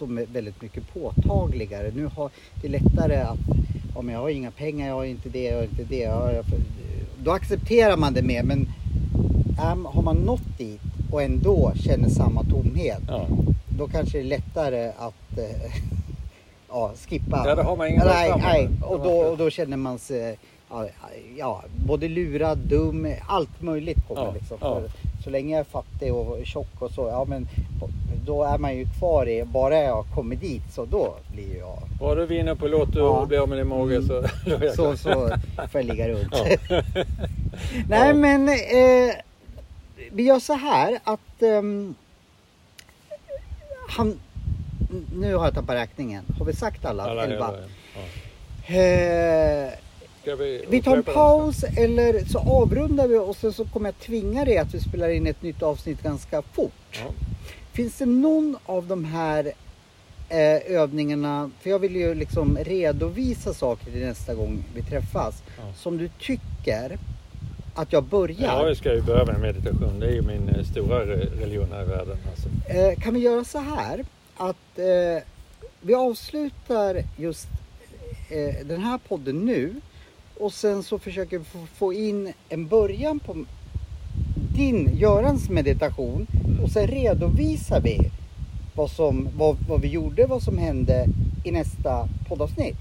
[0.00, 1.90] med- väldigt mycket påtagligare.
[1.94, 2.30] Nu har
[2.62, 3.38] det är lättare att
[3.94, 5.98] om jag har inga pengar, jag har inte det, jag har inte det.
[5.98, 6.44] Ja, jag,
[7.24, 8.68] då accepterar man det mer men
[9.72, 10.80] äm, har man nått dit
[11.12, 13.26] och ändå känner samma tomhet Ja.
[13.78, 15.72] då kanske det är lättare att eh,
[16.68, 17.42] ja, skippa.
[17.46, 18.68] Ja, då har man ingen nej, nej.
[18.82, 20.38] Och, då, och då känner man sig
[21.36, 24.58] ja, både lurad, dum, allt möjligt kommer Ja, liksom.
[24.60, 24.82] ja.
[25.24, 27.48] Så länge jag är fattig och tjock och så, ja men
[28.26, 32.14] då är man ju kvar i, bara jag kommer dit så då blir jag, Bara
[32.14, 33.20] du vinner på Lotto Ja.
[33.20, 34.24] och blir av med din mage så...
[34.46, 35.12] jag så, så
[35.70, 36.32] får jag ligga runt.
[37.88, 39.14] Nej men eh,
[40.12, 41.94] vi gör så här att ehm,
[43.88, 44.20] han,
[45.14, 46.24] nu har jag tappat räkningen.
[46.38, 47.02] Har vi sagt alla?
[47.02, 47.54] Alla elva?
[48.68, 48.74] ja.
[48.76, 49.72] Eh,
[50.24, 51.28] vi, vi tar en upprepa den?
[51.28, 55.08] paus eller så avrundar vi och sen så kommer jag tvinga dig att vi spelar
[55.08, 56.72] in ett nytt avsnitt ganska fort.
[56.92, 57.12] Ja.
[57.72, 59.52] Finns det någon av de här
[60.28, 65.62] eh, övningarna, för jag vill ju liksom redovisa saker till nästa gång vi träffas, Ja.
[65.76, 66.98] som du tycker
[67.74, 68.36] att jag börjar?
[68.40, 70.00] Ja, jag ska ju börja med meditation.
[70.00, 72.16] Det är ju min eh, stora re- religion här i världen.
[72.30, 72.48] Alltså.
[72.78, 74.04] Eh, kan vi göra så här
[74.36, 75.22] att eh,
[75.80, 77.48] vi avslutar just
[78.28, 79.74] eh, den här podden nu
[80.40, 83.44] och sen så försöker vi få, in en början på
[84.56, 86.26] din, Görans meditation
[86.62, 88.10] och sen redovisar vi
[88.74, 91.06] vad, som, vad, vad vi gjorde, vad som hände
[91.44, 92.76] i nästa poddavsnitt.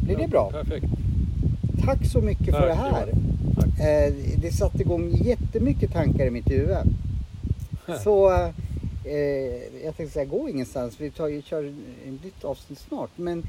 [0.00, 0.50] Blir det Ja, bra?
[0.50, 0.86] Perfekt.
[1.84, 3.08] Tack så mycket för Tack, det här.
[4.06, 6.76] Eh, det satte igång jättemycket tankar i mitt huvud.
[8.04, 8.32] Så
[9.04, 9.14] eh,
[9.84, 11.00] jag tänkte säga, gå ingenstans.
[11.00, 13.10] Vi tar, kör ett nytt avsnitt snart.
[13.16, 13.42] Men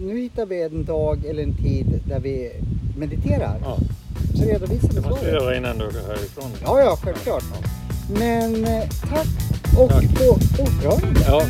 [0.00, 2.50] nu hittar vi en dag eller en tid där vi
[2.98, 3.58] mediterar.
[3.62, 3.76] Ja,
[4.36, 5.42] Så redovisar vi det måste svaret.
[5.42, 6.50] göra innan du går härifrån.
[6.64, 7.44] Ja, ja, självklart.
[8.18, 9.26] Men eh, tack
[9.78, 10.18] och Tack.
[10.18, 10.24] på
[10.62, 11.20] återhörande.
[11.26, 11.42] Ja,